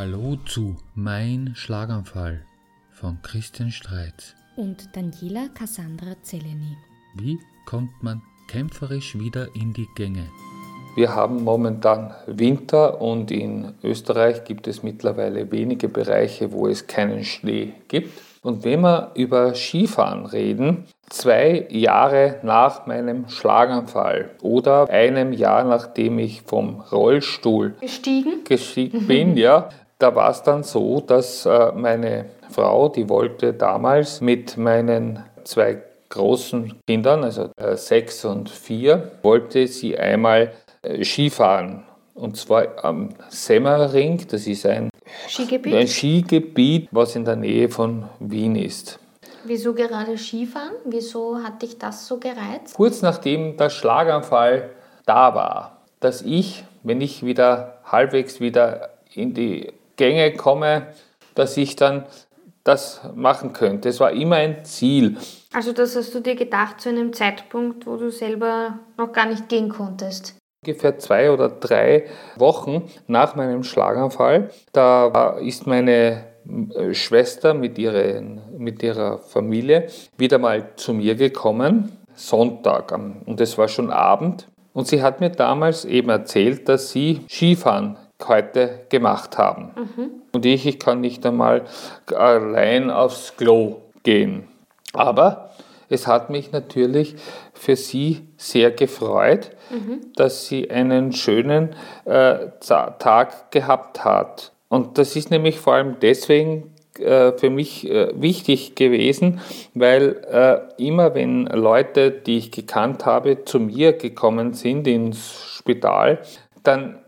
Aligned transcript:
Hallo 0.00 0.36
zu 0.46 0.76
Mein 0.94 1.52
Schlaganfall 1.54 2.40
von 2.90 3.18
Christian 3.20 3.70
Streitz. 3.70 4.34
und 4.56 4.88
Daniela 4.96 5.48
Cassandra 5.52 6.14
Zeleny. 6.22 6.78
Wie 7.16 7.38
kommt 7.66 7.90
man 8.02 8.22
kämpferisch 8.48 9.18
wieder 9.18 9.48
in 9.54 9.74
die 9.74 9.86
Gänge? 9.96 10.26
Wir 10.96 11.14
haben 11.14 11.44
momentan 11.44 12.14
Winter 12.26 12.98
und 13.02 13.30
in 13.30 13.74
Österreich 13.82 14.44
gibt 14.44 14.68
es 14.68 14.82
mittlerweile 14.82 15.52
wenige 15.52 15.90
Bereiche, 15.90 16.50
wo 16.50 16.66
es 16.66 16.86
keinen 16.86 17.22
Schnee 17.22 17.74
gibt. 17.88 18.18
Und 18.42 18.64
wenn 18.64 18.80
wir 18.80 19.12
über 19.16 19.54
Skifahren 19.54 20.24
reden, 20.24 20.86
zwei 21.10 21.66
Jahre 21.68 22.40
nach 22.42 22.86
meinem 22.86 23.28
Schlaganfall 23.28 24.30
oder 24.40 24.88
einem 24.88 25.34
Jahr 25.34 25.64
nachdem 25.64 26.18
ich 26.18 26.40
vom 26.40 26.80
Rollstuhl 26.80 27.74
Gestiegen? 27.82 28.44
gestiegen 28.44 29.06
bin, 29.06 29.36
ja, 29.36 29.68
da 30.00 30.14
war 30.14 30.30
es 30.30 30.42
dann 30.42 30.62
so, 30.62 31.00
dass 31.00 31.46
äh, 31.46 31.72
meine 31.72 32.26
Frau, 32.50 32.88
die 32.88 33.08
wollte 33.08 33.52
damals 33.52 34.20
mit 34.20 34.56
meinen 34.56 35.24
zwei 35.44 35.82
großen 36.08 36.80
Kindern, 36.86 37.22
also 37.22 37.50
äh, 37.56 37.76
sechs 37.76 38.24
und 38.24 38.48
vier, 38.48 39.12
wollte 39.22 39.66
sie 39.68 39.96
einmal 39.96 40.52
äh, 40.82 41.04
Skifahren. 41.04 41.84
Und 42.14 42.36
zwar 42.36 42.84
am 42.84 43.10
Semmering, 43.28 44.26
das 44.28 44.46
ist 44.46 44.66
ein, 44.66 44.90
Skigebiet? 45.28 45.74
ein 45.74 45.86
Skigebiet, 45.86 46.88
was 46.90 47.14
in 47.14 47.24
der 47.24 47.36
Nähe 47.36 47.68
von 47.68 48.08
Wien 48.18 48.56
ist. 48.56 48.98
Wieso 49.44 49.72
gerade 49.74 50.18
Skifahren? 50.18 50.74
Wieso 50.84 51.42
hat 51.42 51.62
dich 51.62 51.78
das 51.78 52.06
so 52.06 52.18
gereizt? 52.18 52.74
kurz 52.74 53.00
nachdem 53.02 53.56
der 53.56 53.70
Schlaganfall 53.70 54.70
da 55.06 55.34
war, 55.34 55.78
dass 56.00 56.22
ich, 56.22 56.64
wenn 56.82 57.00
ich 57.00 57.24
wieder 57.24 57.78
halbwegs 57.84 58.40
wieder 58.40 58.90
in 59.14 59.34
die 59.34 59.72
Gänge 60.00 60.32
komme, 60.32 60.86
dass 61.34 61.58
ich 61.58 61.76
dann 61.76 62.06
das 62.64 63.02
machen 63.14 63.52
könnte. 63.52 63.90
Es 63.90 64.00
war 64.00 64.12
immer 64.12 64.36
ein 64.36 64.64
Ziel. 64.64 65.18
Also 65.52 65.72
das 65.72 65.94
hast 65.94 66.14
du 66.14 66.20
dir 66.20 66.36
gedacht 66.36 66.80
zu 66.80 66.88
einem 66.88 67.12
Zeitpunkt, 67.12 67.86
wo 67.86 67.96
du 67.96 68.10
selber 68.10 68.78
noch 68.96 69.12
gar 69.12 69.26
nicht 69.26 69.50
gehen 69.50 69.68
konntest. 69.68 70.36
Ungefähr 70.64 70.98
zwei 70.98 71.30
oder 71.30 71.50
drei 71.50 72.06
Wochen 72.36 72.90
nach 73.06 73.34
meinem 73.34 73.62
Schlaganfall, 73.62 74.50
da 74.72 75.38
ist 75.38 75.66
meine 75.66 76.24
äh, 76.74 76.94
Schwester 76.94 77.52
mit, 77.52 77.78
ihren, 77.78 78.40
mit 78.56 78.82
ihrer 78.82 79.18
Familie 79.18 79.88
wieder 80.16 80.38
mal 80.38 80.70
zu 80.76 80.94
mir 80.94 81.14
gekommen, 81.14 81.92
Sonntag, 82.14 82.92
und 82.92 83.40
es 83.40 83.56
war 83.58 83.68
schon 83.68 83.90
Abend. 83.90 84.46
Und 84.72 84.86
sie 84.86 85.02
hat 85.02 85.20
mir 85.20 85.30
damals 85.30 85.84
eben 85.84 86.08
erzählt, 86.10 86.68
dass 86.68 86.90
sie 86.90 87.20
Skifahren 87.28 87.96
heute 88.28 88.80
gemacht 88.88 89.38
haben. 89.38 89.70
Und 90.32 90.46
ich, 90.46 90.66
ich 90.66 90.78
kann 90.78 91.00
nicht 91.00 91.24
einmal 91.26 91.64
allein 92.14 92.90
aufs 92.90 93.36
Klo 93.36 93.76
gehen. 94.02 94.48
Aber 94.92 95.50
es 95.88 96.06
hat 96.06 96.30
mich 96.30 96.52
natürlich 96.52 97.16
für 97.52 97.76
sie 97.76 98.28
sehr 98.36 98.70
gefreut, 98.70 99.50
dass 100.16 100.46
sie 100.46 100.70
einen 100.70 101.12
schönen 101.12 101.74
äh, 102.04 102.46
Tag 102.60 103.50
gehabt 103.50 104.04
hat. 104.04 104.52
Und 104.68 104.98
das 104.98 105.16
ist 105.16 105.30
nämlich 105.30 105.58
vor 105.58 105.74
allem 105.74 105.96
deswegen 106.00 106.72
äh, 106.98 107.32
für 107.32 107.50
mich 107.50 107.88
äh, 107.88 108.08
wichtig 108.20 108.74
gewesen, 108.74 109.40
weil 109.74 110.22
äh, 110.30 110.82
immer 110.82 111.14
wenn 111.14 111.46
Leute, 111.46 112.10
die 112.10 112.38
ich 112.38 112.50
gekannt 112.50 113.06
habe, 113.06 113.44
zu 113.44 113.58
mir 113.58 113.92
gekommen 113.94 114.54
sind 114.54 114.86
ins 114.86 115.40
Spital, 115.56 116.18
dann, 116.62 116.98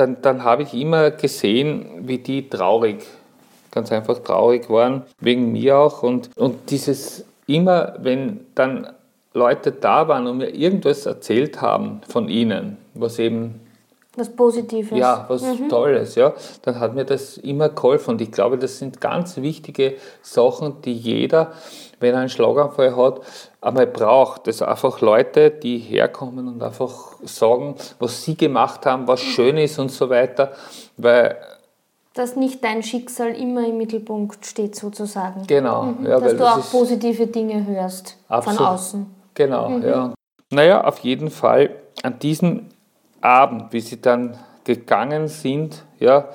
dann, 0.00 0.22
dann 0.22 0.44
habe 0.44 0.62
ich 0.62 0.72
immer 0.72 1.10
gesehen, 1.10 1.86
wie 2.08 2.18
die 2.18 2.48
traurig 2.48 3.06
ganz 3.70 3.92
einfach 3.92 4.18
traurig 4.20 4.68
waren, 4.68 5.02
wegen 5.20 5.52
mir 5.52 5.78
auch. 5.78 6.02
Und, 6.02 6.30
und 6.36 6.70
dieses 6.70 7.24
immer, 7.46 7.94
wenn 8.00 8.40
dann 8.54 8.88
Leute 9.32 9.72
da 9.72 10.08
waren 10.08 10.26
und 10.26 10.38
mir 10.38 10.50
irgendwas 10.50 11.06
erzählt 11.06 11.60
haben 11.60 12.00
von 12.08 12.28
ihnen, 12.28 12.78
was 12.94 13.18
eben, 13.18 13.60
Was 14.16 14.28
Positives. 14.30 14.98
ja, 14.98 15.24
was 15.28 15.44
Tolles, 15.68 16.16
ja, 16.16 16.32
dann 16.62 16.80
hat 16.80 16.94
mir 16.94 17.04
das 17.04 17.36
immer 17.36 17.68
geholfen. 17.68 18.12
Und 18.12 18.20
ich 18.20 18.32
glaube, 18.32 18.58
das 18.58 18.78
sind 18.78 19.00
ganz 19.00 19.36
wichtige 19.36 19.94
Sachen, 20.22 20.82
die 20.82 20.94
jeder, 20.94 21.52
wenn 22.00 22.14
er 22.14 22.20
einen 22.20 22.28
Schlaganfall 22.28 22.96
hat, 22.96 23.20
einmal 23.60 23.86
braucht. 23.86 24.46
Das 24.46 24.58
sind 24.58 24.68
einfach 24.68 25.00
Leute, 25.00 25.50
die 25.50 25.78
herkommen 25.78 26.48
und 26.48 26.62
einfach 26.62 27.14
sagen, 27.22 27.74
was 27.98 28.22
sie 28.22 28.36
gemacht 28.36 28.86
haben, 28.86 29.06
was 29.06 29.20
schön 29.20 29.56
ist 29.56 29.78
und 29.78 29.90
so 29.90 30.08
weiter. 30.08 30.52
Weil 30.96 31.36
Dass 32.14 32.36
nicht 32.36 32.62
dein 32.64 32.82
Schicksal 32.82 33.34
immer 33.34 33.66
im 33.66 33.76
Mittelpunkt 33.76 34.44
steht 34.46 34.74
sozusagen. 34.74 35.46
Genau, 35.46 35.94
ja, 36.02 36.20
Dass 36.20 36.32
du 36.32 36.38
das 36.38 36.58
auch 36.58 36.70
positive 36.70 37.26
Dinge 37.26 37.66
hörst 37.66 38.16
Absolut. 38.28 38.58
von 38.58 38.66
außen. 38.66 39.14
Genau, 39.34 39.78
ja. 39.78 40.14
Naja, 40.50 40.84
auf 40.84 40.98
jeden 41.00 41.30
Fall 41.30 41.76
an 42.02 42.18
diesem 42.18 42.66
Abend, 43.20 43.72
wie 43.72 43.80
sie 43.80 44.00
dann 44.00 44.36
gegangen 44.64 45.28
sind, 45.28 45.84
ja, 45.98 46.28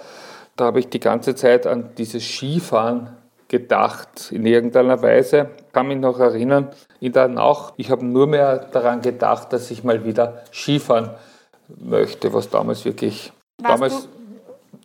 da 0.56 0.66
habe 0.66 0.80
ich 0.80 0.88
die 0.88 1.00
ganze 1.00 1.36
Zeit 1.36 1.68
an 1.68 1.90
dieses 1.98 2.24
Skifahren 2.24 3.10
gedacht, 3.60 4.32
in 4.32 4.46
irgendeiner 4.46 5.02
Weise. 5.02 5.50
Ich 5.58 5.74
kann 5.74 5.88
mich 5.88 5.98
noch 5.98 6.20
erinnern, 6.20 6.70
in 7.00 7.14
der 7.14 7.28
Nacht, 7.28 7.74
ich 7.78 7.92
habe 7.92 8.06
nur 8.06 8.28
mehr 8.28 8.58
daran 8.72 9.02
gedacht, 9.02 9.54
dass 9.54 9.72
ich 9.72 9.84
mal 9.84 10.04
wieder 10.06 10.44
Skifahren 10.52 11.12
möchte, 11.68 12.34
was 12.34 12.50
damals 12.50 12.86
wirklich, 12.86 13.32
Warst 13.58 13.74
damals, 13.74 14.10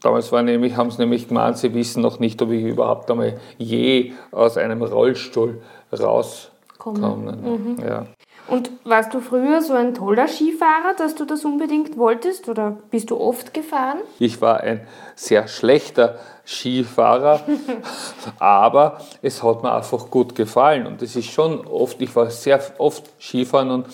damals 0.02 0.32
war 0.32 0.42
nämlich, 0.42 0.76
haben 0.76 0.90
sie 0.90 0.98
nämlich 0.98 1.28
gemeint, 1.28 1.58
sie 1.58 1.74
wissen 1.74 2.02
noch 2.02 2.18
nicht, 2.18 2.40
ob 2.42 2.50
ich 2.50 2.64
überhaupt 2.64 3.10
einmal 3.10 3.38
je 3.58 4.12
aus 4.30 4.56
einem 4.56 4.82
Rollstuhl 4.82 5.60
rauskomme. 5.92 7.76
Ja. 7.86 8.06
Und 8.48 8.70
warst 8.84 9.14
du 9.14 9.20
früher 9.20 9.62
so 9.62 9.74
ein 9.74 9.94
toller 9.94 10.26
Skifahrer, 10.26 10.94
dass 10.96 11.14
du 11.14 11.24
das 11.24 11.44
unbedingt 11.44 11.96
wolltest? 11.96 12.48
Oder 12.48 12.78
bist 12.90 13.10
du 13.10 13.20
oft 13.20 13.54
gefahren? 13.54 13.98
Ich 14.18 14.40
war 14.40 14.60
ein 14.60 14.80
sehr 15.14 15.46
schlechter 15.46 16.18
Skifahrer, 16.50 17.40
aber 18.38 19.00
es 19.22 19.42
hat 19.42 19.62
mir 19.62 19.72
einfach 19.72 20.10
gut 20.10 20.34
gefallen. 20.34 20.86
Und 20.86 21.00
es 21.02 21.14
ist 21.14 21.30
schon 21.30 21.64
oft, 21.66 22.00
ich 22.02 22.14
war 22.16 22.28
sehr 22.30 22.60
oft 22.78 23.04
Skifahren 23.20 23.70
und 23.70 23.86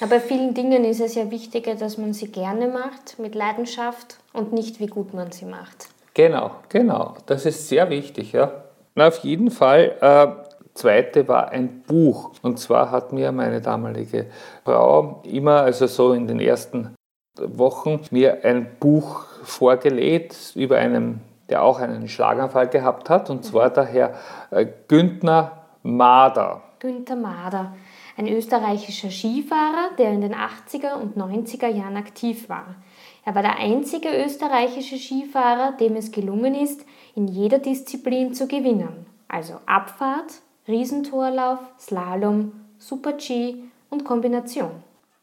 Na, 0.00 0.06
bei 0.06 0.20
vielen 0.20 0.52
Dingen 0.52 0.84
ist 0.84 1.00
es 1.00 1.14
ja 1.14 1.30
wichtiger, 1.30 1.74
dass 1.74 1.96
man 1.96 2.12
sie 2.12 2.30
gerne 2.30 2.68
macht, 2.68 3.18
mit 3.18 3.34
Leidenschaft 3.34 4.18
und 4.32 4.52
nicht, 4.52 4.80
wie 4.80 4.86
gut 4.86 5.14
man 5.14 5.32
sie 5.32 5.46
macht. 5.46 5.88
genau, 6.14 6.50
genau, 6.68 7.14
das 7.26 7.46
ist 7.46 7.68
sehr 7.68 7.88
wichtig. 7.88 8.32
Ja. 8.32 8.64
Na, 8.94 9.08
auf 9.08 9.18
jeden 9.18 9.50
Fall, 9.50 9.96
äh, 10.00 10.48
zweite 10.74 11.26
war 11.28 11.50
ein 11.50 11.82
Buch. 11.86 12.32
Und 12.42 12.58
zwar 12.58 12.90
hat 12.90 13.12
mir 13.12 13.32
meine 13.32 13.60
damalige 13.60 14.26
Frau 14.64 15.22
immer, 15.24 15.62
also 15.62 15.86
so 15.86 16.12
in 16.12 16.26
den 16.26 16.40
ersten 16.40 16.94
Wochen, 17.38 18.00
mir 18.10 18.44
ein 18.44 18.68
Buch 18.80 19.24
vorgelegt 19.42 20.52
über 20.54 20.76
einen, 20.76 21.20
der 21.48 21.62
auch 21.62 21.80
einen 21.80 22.08
Schlaganfall 22.08 22.68
gehabt 22.68 23.10
hat, 23.10 23.30
und 23.30 23.44
zwar 23.44 23.70
der 23.70 23.84
Herr 23.84 24.14
äh, 24.50 24.66
Günther 24.86 25.64
Mader. 25.82 26.62
Günther 26.78 27.16
Mader, 27.16 27.74
ein 28.16 28.28
österreichischer 28.28 29.10
Skifahrer, 29.10 29.90
der 29.98 30.12
in 30.12 30.20
den 30.20 30.34
80er 30.34 30.94
und 30.94 31.16
90er 31.16 31.68
Jahren 31.68 31.96
aktiv 31.96 32.48
war. 32.48 32.76
Er 33.24 33.34
war 33.34 33.42
der 33.42 33.58
einzige 33.58 34.08
österreichische 34.24 34.96
Skifahrer, 34.96 35.72
dem 35.78 35.96
es 35.96 36.12
gelungen 36.12 36.54
ist, 36.54 36.84
in 37.14 37.28
jeder 37.28 37.58
Disziplin 37.58 38.34
zu 38.34 38.46
gewinnen. 38.46 39.06
Also 39.28 39.54
Abfahrt, 39.66 40.40
Riesentorlauf, 40.66 41.58
Slalom, 41.78 42.52
Super-G 42.78 43.56
und 43.90 44.04
Kombination. 44.04 44.70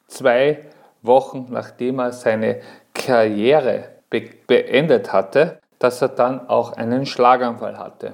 Zwei 0.07 0.59
Wochen 1.01 1.47
nachdem 1.49 1.99
er 1.99 2.11
seine 2.11 2.61
Karriere 2.93 3.89
be 4.09 4.29
beendet 4.47 5.11
hatte, 5.11 5.59
dass 5.79 6.01
er 6.01 6.09
dann 6.09 6.49
auch 6.49 6.73
einen 6.73 7.05
Schlaganfall 7.05 7.77
hatte. 7.77 8.13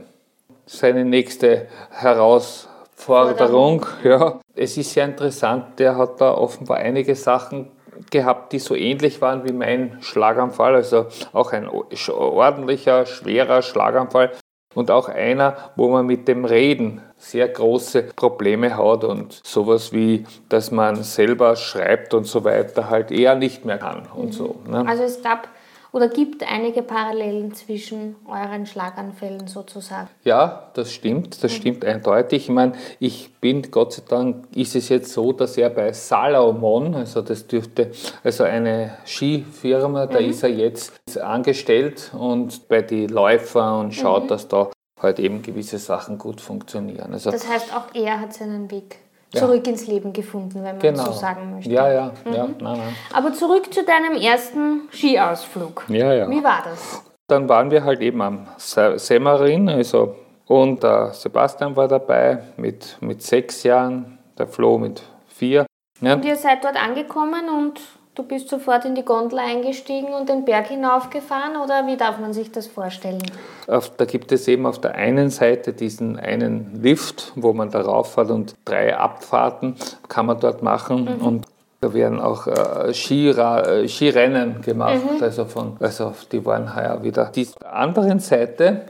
Seine 0.65 1.05
nächste 1.05 1.67
Herausforderung, 1.89 3.85
ja, 4.03 4.39
es 4.55 4.77
ist 4.77 4.93
sehr 4.93 5.05
interessant, 5.05 5.79
der 5.79 5.97
hat 5.97 6.21
da 6.21 6.33
offenbar 6.33 6.77
einige 6.77 7.15
Sachen 7.15 7.71
gehabt, 8.09 8.53
die 8.53 8.59
so 8.59 8.75
ähnlich 8.75 9.21
waren 9.21 9.45
wie 9.47 9.53
mein 9.53 9.97
Schlaganfall, 10.01 10.75
also 10.75 11.07
auch 11.33 11.51
ein 11.51 11.67
ordentlicher, 11.67 13.05
schwerer 13.05 13.61
Schlaganfall 13.61 14.31
und 14.73 14.89
auch 14.91 15.09
einer, 15.09 15.57
wo 15.75 15.89
man 15.89 16.05
mit 16.05 16.27
dem 16.27 16.45
Reden 16.45 17.01
sehr 17.17 17.47
große 17.47 18.03
Probleme 18.15 18.77
hat 18.77 19.03
und 19.03 19.41
sowas 19.45 19.91
wie, 19.93 20.25
dass 20.49 20.71
man 20.71 21.03
selber 21.03 21.55
schreibt 21.55 22.13
und 22.13 22.25
so 22.25 22.43
weiter 22.43 22.89
halt 22.89 23.11
eher 23.11 23.35
nicht 23.35 23.65
mehr 23.65 23.77
kann 23.77 24.07
und 24.15 24.33
so. 24.33 24.61
Ne? 24.67 24.85
Also 24.87 25.03
es 25.03 25.21
gab 25.21 25.47
Oder 25.93 26.07
gibt 26.07 26.43
einige 26.43 26.83
Parallelen 26.83 27.53
zwischen 27.53 28.15
euren 28.25 28.65
Schlaganfällen 28.65 29.47
sozusagen? 29.47 30.07
Ja, 30.23 30.71
das 30.73 30.93
stimmt, 30.93 31.43
das 31.43 31.51
stimmt 31.53 31.83
eindeutig. 31.83 32.43
Ich 32.43 32.49
meine, 32.49 32.73
ich 32.99 33.33
bin, 33.41 33.69
Gott 33.71 33.93
sei 33.93 34.03
Dank, 34.07 34.45
ist 34.55 34.75
es 34.75 34.87
jetzt 34.87 35.11
so, 35.11 35.33
dass 35.33 35.57
er 35.57 35.69
bei 35.69 35.91
Salomon, 35.91 36.95
also 36.95 37.21
das 37.21 37.45
dürfte, 37.45 37.91
also 38.23 38.45
eine 38.45 38.97
Skifirma, 39.05 40.05
da 40.07 40.19
ist 40.19 40.43
er 40.43 40.49
jetzt 40.49 41.19
angestellt 41.19 42.11
und 42.17 42.69
bei 42.69 42.81
den 42.81 43.09
Läufern 43.09 43.85
und 43.85 43.91
schaut, 43.93 44.31
dass 44.31 44.47
da 44.47 44.69
halt 45.01 45.19
eben 45.19 45.41
gewisse 45.41 45.77
Sachen 45.77 46.17
gut 46.17 46.39
funktionieren. 46.39 47.11
Also 47.11 47.31
Das 47.31 47.49
heißt, 47.49 47.75
auch 47.75 47.93
er 47.93 48.21
hat 48.21 48.33
seinen 48.33 48.71
Weg 48.71 48.97
Ja. 49.33 49.41
zurück 49.41 49.65
ins 49.67 49.87
Leben 49.87 50.11
gefunden, 50.13 50.55
wenn 50.55 50.63
man 50.75 50.79
genau. 50.79 51.05
so 51.05 51.11
sagen 51.13 51.55
möchte. 51.55 51.69
Ja, 51.71 51.87
ja, 51.91 52.11
ja, 52.25 52.31
nein, 52.45 52.55
nein. 52.59 52.95
Aber 53.13 53.33
zurück 53.33 53.73
zu 53.73 53.83
deinem 53.83 54.15
ersten 54.21 54.89
Skiausflug. 54.91 55.85
Ja, 55.87 56.13
ja. 56.13 56.29
Wie 56.29 56.43
war 56.43 56.61
das? 56.65 57.01
Dann 57.27 57.47
waren 57.47 57.71
wir 57.71 57.83
halt 57.85 58.01
eben 58.01 58.21
am 58.21 58.47
Se- 58.57 58.99
Semmering, 58.99 59.69
also 59.69 60.15
und 60.47 60.83
der 60.83 61.13
Sebastian 61.13 61.75
war 61.77 61.87
dabei 61.87 62.39
mit, 62.57 62.97
mit 62.99 63.21
sechs 63.21 63.63
Jahren, 63.63 64.17
der 64.37 64.47
Flo 64.47 64.77
mit 64.77 65.01
vier. 65.27 65.65
Ja, 66.01 66.15
Und 66.15 66.25
ihr 66.25 66.35
seid 66.35 66.63
dort 66.65 66.75
angekommen 66.75 67.47
und 67.49 67.79
du 68.15 68.23
bist 68.23 68.49
sofort 68.49 68.85
in 68.85 68.95
die 68.95 69.05
Gondel 69.05 69.39
eingestiegen 69.39 70.13
und 70.13 70.29
den 70.29 70.45
Berg 70.45 70.67
hinaufgefahren 70.67 71.55
oder 71.57 71.87
wie 71.87 71.97
darf 71.97 72.19
man 72.19 72.33
sich 72.33 72.51
das 72.51 72.67
vorstellen? 72.67 73.21
auf, 73.67 73.95
da 73.95 74.05
gibt 74.05 74.31
es 74.31 74.47
eben 74.47 74.65
auf 74.65 74.79
der 74.79 74.95
einen 74.95 75.29
Seite 75.29 75.73
diesen 75.73 76.19
einen 76.19 76.81
Lift, 76.81 77.31
wo 77.35 77.53
man 77.53 77.71
da 77.71 77.81
rauffährt 77.81 78.29
und 78.29 78.55
drei 78.65 78.95
Abfahrten 78.95 79.75
kann 80.09 80.25
man 80.25 80.39
dort 80.39 80.61
machen 80.61 81.07
und 81.07 81.45
da 81.79 81.93
werden 81.95 82.19
auch 82.19 82.45
äh, 82.45 82.93
Skira, 82.93 83.61
äh, 83.61 83.87
Skirennen 83.87 84.61
gemacht, 84.61 85.01
also, 85.19 85.45
von, 85.45 85.77
also 85.79 86.13
die 86.31 86.45
waren 86.45 86.75
heuer 86.75 87.01
wieder. 87.01 87.31
Die 87.33 87.47
anderen 87.65 88.19
Seite, 88.19 88.83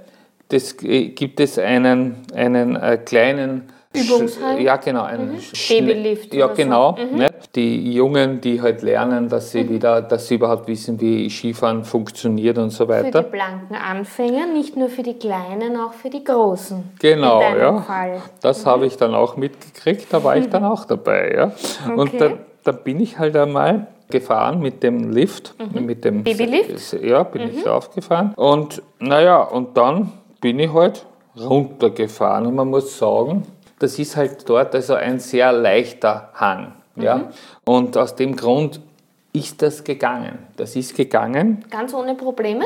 das 0.50 0.76
äh, 0.84 1.10
gibt 1.10 1.40
es 1.40 1.58
einen, 1.58 2.18
einen 2.34 2.76
äh, 2.76 2.98
kleinen 2.98 3.70
Übungshallen? 3.94 4.60
Sch- 4.60 4.62
Ja, 4.64 4.78
genau. 4.78 5.04
Einen 5.04 5.38
Schne- 5.40 5.82
Babylift 5.86 6.34
Ja, 6.34 6.46
oder 6.46 6.56
so. 6.56 6.62
genau. 6.64 6.96
Ne? 7.14 7.28
Die 7.56 7.94
Jungen, 7.94 8.40
die 8.42 8.62
halt 8.62 8.82
lernen, 8.82 9.28
dass 9.28 9.52
sie 9.52 9.68
wieder, 9.70 10.02
dass 10.02 10.28
sie 10.28 10.36
überhaupt 10.36 10.68
wissen, 10.68 11.00
wie 11.02 11.30
Skifahren 11.30 11.84
funktioniert 11.84 12.58
und 12.58 12.70
so 12.70 12.86
Für 12.86 12.90
weiter. 12.92 13.24
die 13.24 13.30
blanken 13.32 13.76
Anfänger, 13.76 14.48
nicht 14.48 14.78
nur 14.78 14.88
für 14.90 15.04
die 15.04 15.16
Kleinen, 15.16 15.76
auch 15.78 15.94
für 15.94 16.10
die 16.10 16.24
Großen. 16.24 16.92
Genau, 17.00 17.42
ja. 17.42 17.82
Fall. 17.82 18.22
Das 18.42 18.66
habe 18.66 18.86
ich 18.86 18.96
dann 18.98 19.14
auch 19.14 19.36
mitgekriegt, 19.36 20.08
da 20.14 20.24
war 20.24 20.38
ich 20.38 20.48
dann 20.50 20.64
auch 20.64 20.86
dabei. 20.86 21.34
Ja. 21.36 21.52
Und 21.92 22.00
Okay. 22.00 22.18
dann, 22.18 22.38
dann 22.64 22.78
bin 22.84 23.00
ich 23.02 23.20
halt 23.20 23.36
einmal 23.36 23.88
gefahren 24.10 24.60
mit 24.62 24.84
dem 24.84 25.12
Lift, 25.12 25.54
mit 25.74 26.04
dem 26.06 26.24
Babylift? 26.24 26.94
Ja, 27.02 27.24
bin 27.24 27.50
ich 27.50 27.66
raufgefahren. 27.66 28.34
Und 28.36 28.82
naja, 29.00 29.42
und 29.42 29.76
dann 29.78 30.12
bin 30.42 30.60
ich 30.60 30.74
halt 30.74 31.06
runtergefahren. 31.40 32.46
Und 32.48 32.56
man 32.56 32.70
muss 32.70 32.98
sagen, 32.98 33.44
das 33.82 33.98
ist 33.98 34.16
halt 34.16 34.48
dort 34.48 34.76
also 34.76 34.94
ein 34.94 35.20
sehr 35.20 35.52
leichter 35.52 36.30
Hang. 36.36 36.74
Ja. 36.96 37.32
Und 37.66 37.98
aus 37.98 38.16
dem 38.16 38.36
Grund 38.36 38.80
ist 39.34 39.62
das 39.62 39.84
gegangen. 39.84 40.38
Das 40.58 40.76
ist 40.76 40.96
gegangen. 40.96 41.66
Ganz 41.70 41.94
ohne 41.94 42.16
Probleme? 42.16 42.66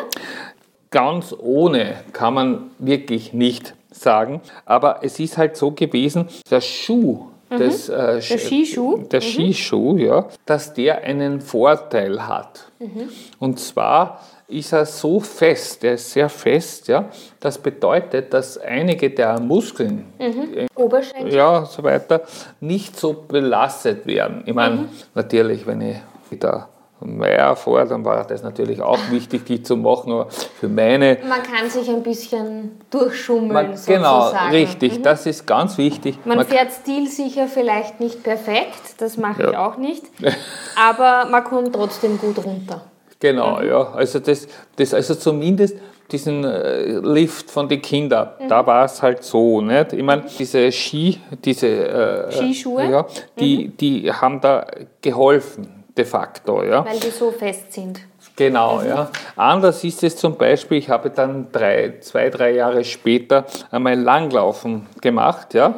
Ganz 0.92 1.34
ohne 1.38 1.96
kann 2.12 2.34
man 2.34 2.72
wirklich 2.80 3.34
nicht 3.34 3.76
sagen. 3.92 4.42
Aber 4.66 5.00
es 5.04 5.20
ist 5.20 5.38
halt 5.38 5.56
so 5.56 5.72
gewesen, 5.72 6.28
der 6.52 6.62
Schuh, 6.62 7.28
des, 7.50 7.88
äh, 7.88 8.20
Der 8.20 8.22
Skischuh? 8.22 8.98
der 9.10 9.22
Skischuh, 9.22 9.98
ja, 9.98 10.28
dass 10.46 10.74
der 10.74 11.04
einen 11.04 11.40
Vorteil 11.40 12.28
hat. 12.28 12.66
Und 13.40 13.60
zwar 13.60 14.22
ist 14.48 14.74
er 14.74 14.86
so 14.86 15.20
fest, 15.20 15.84
er 15.84 15.94
ist 15.94 16.12
sehr 16.12 16.30
fest, 16.30 16.88
ja. 16.88 17.06
Das 17.40 17.58
bedeutet, 17.58 18.32
dass 18.34 18.58
einige 18.58 19.10
der 19.10 19.40
Muskeln 19.40 20.06
Oberschenkel? 20.76 21.34
ja, 21.34 21.66
so 21.66 21.82
weiter, 21.84 22.22
nicht 22.60 22.98
so 23.00 23.14
belastet 23.28 24.06
werden. 24.06 24.44
Ich 24.46 24.54
meine, 24.54 24.88
natürlich, 25.14 25.66
wenn 25.66 25.82
ich 25.82 25.98
wieder 26.30 26.70
mehr 27.02 27.56
fahre, 27.56 27.88
dann 27.88 28.06
war 28.06 28.26
das 28.26 28.42
natürlich 28.42 28.82
auch 28.82 28.98
wichtig, 29.12 29.46
die 29.46 29.62
zu 29.62 29.76
machen, 29.76 30.12
aber 30.14 30.30
für 30.30 30.70
meine, 30.70 31.18
Man 31.28 31.44
kann 31.44 31.70
sich 31.70 31.90
ein 31.90 32.02
bisschen 32.04 32.80
durchschummeln, 32.90 33.52
man, 33.52 33.76
sozusagen. 33.76 33.98
genau, 33.98 34.32
richtig, 34.52 35.02
das 35.02 35.26
ist 35.26 35.46
ganz 35.46 35.78
wichtig. 35.78 36.18
Man 36.26 36.38
Man- 36.38 36.48
fährt 36.48 36.72
stilsicher 36.72 37.48
vielleicht 37.48 38.00
nicht 38.00 38.24
perfekt, 38.24 38.96
das 39.00 39.18
mache 39.18 39.44
ich 39.44 39.52
Ja. 39.52 39.68
auch 39.68 39.78
nicht, 39.78 40.04
aber 40.76 41.26
man 41.30 41.44
kommt 41.44 41.74
trotzdem 41.76 42.18
gut 42.18 42.44
runter. 42.44 42.82
Genau, 43.26 43.60
ja. 43.62 43.92
Also 43.94 44.20
das, 44.20 44.48
das 44.76 44.94
also 44.94 45.16
zumindest 45.16 45.78
diesen 46.12 46.44
äh, 46.44 47.00
Lift 47.00 47.50
von 47.50 47.68
den 47.68 47.82
Kindern, 47.82 48.30
da 48.48 48.68
war 48.68 48.86
es 48.86 49.02
halt 49.02 49.24
so, 49.24 49.62
nicht? 49.62 49.94
Ich 49.94 50.04
meine, 50.04 50.26
diese 50.38 50.72
Ski, 50.72 51.20
diese 51.44 51.68
äh, 51.68 52.32
Skischuhe? 52.32 52.92
ja, 52.92 53.06
die, 53.40 53.70
die 53.70 54.12
haben 54.12 54.40
da 54.40 54.68
geholfen, 55.02 55.84
de 55.98 56.06
facto, 56.06 56.64
ja. 56.64 56.86
Weil 56.86 57.00
die 57.00 57.10
so 57.10 57.32
fest 57.32 57.74
sind. 57.74 58.00
Genau, 58.36 58.84
ja. 58.84 59.10
Anders 59.36 59.84
ist 59.84 60.04
es 60.04 60.16
zum 60.18 60.38
Beispiel, 60.38 60.78
ich 60.78 60.90
habe 60.90 61.10
dann 61.10 61.48
drei, 61.52 61.96
zwei, 62.02 62.30
drei 62.30 62.52
Jahre 62.52 62.84
später 62.84 63.46
einmal 63.72 63.96
Langlaufen 64.00 64.86
gemacht, 65.02 65.56
ja. 65.56 65.74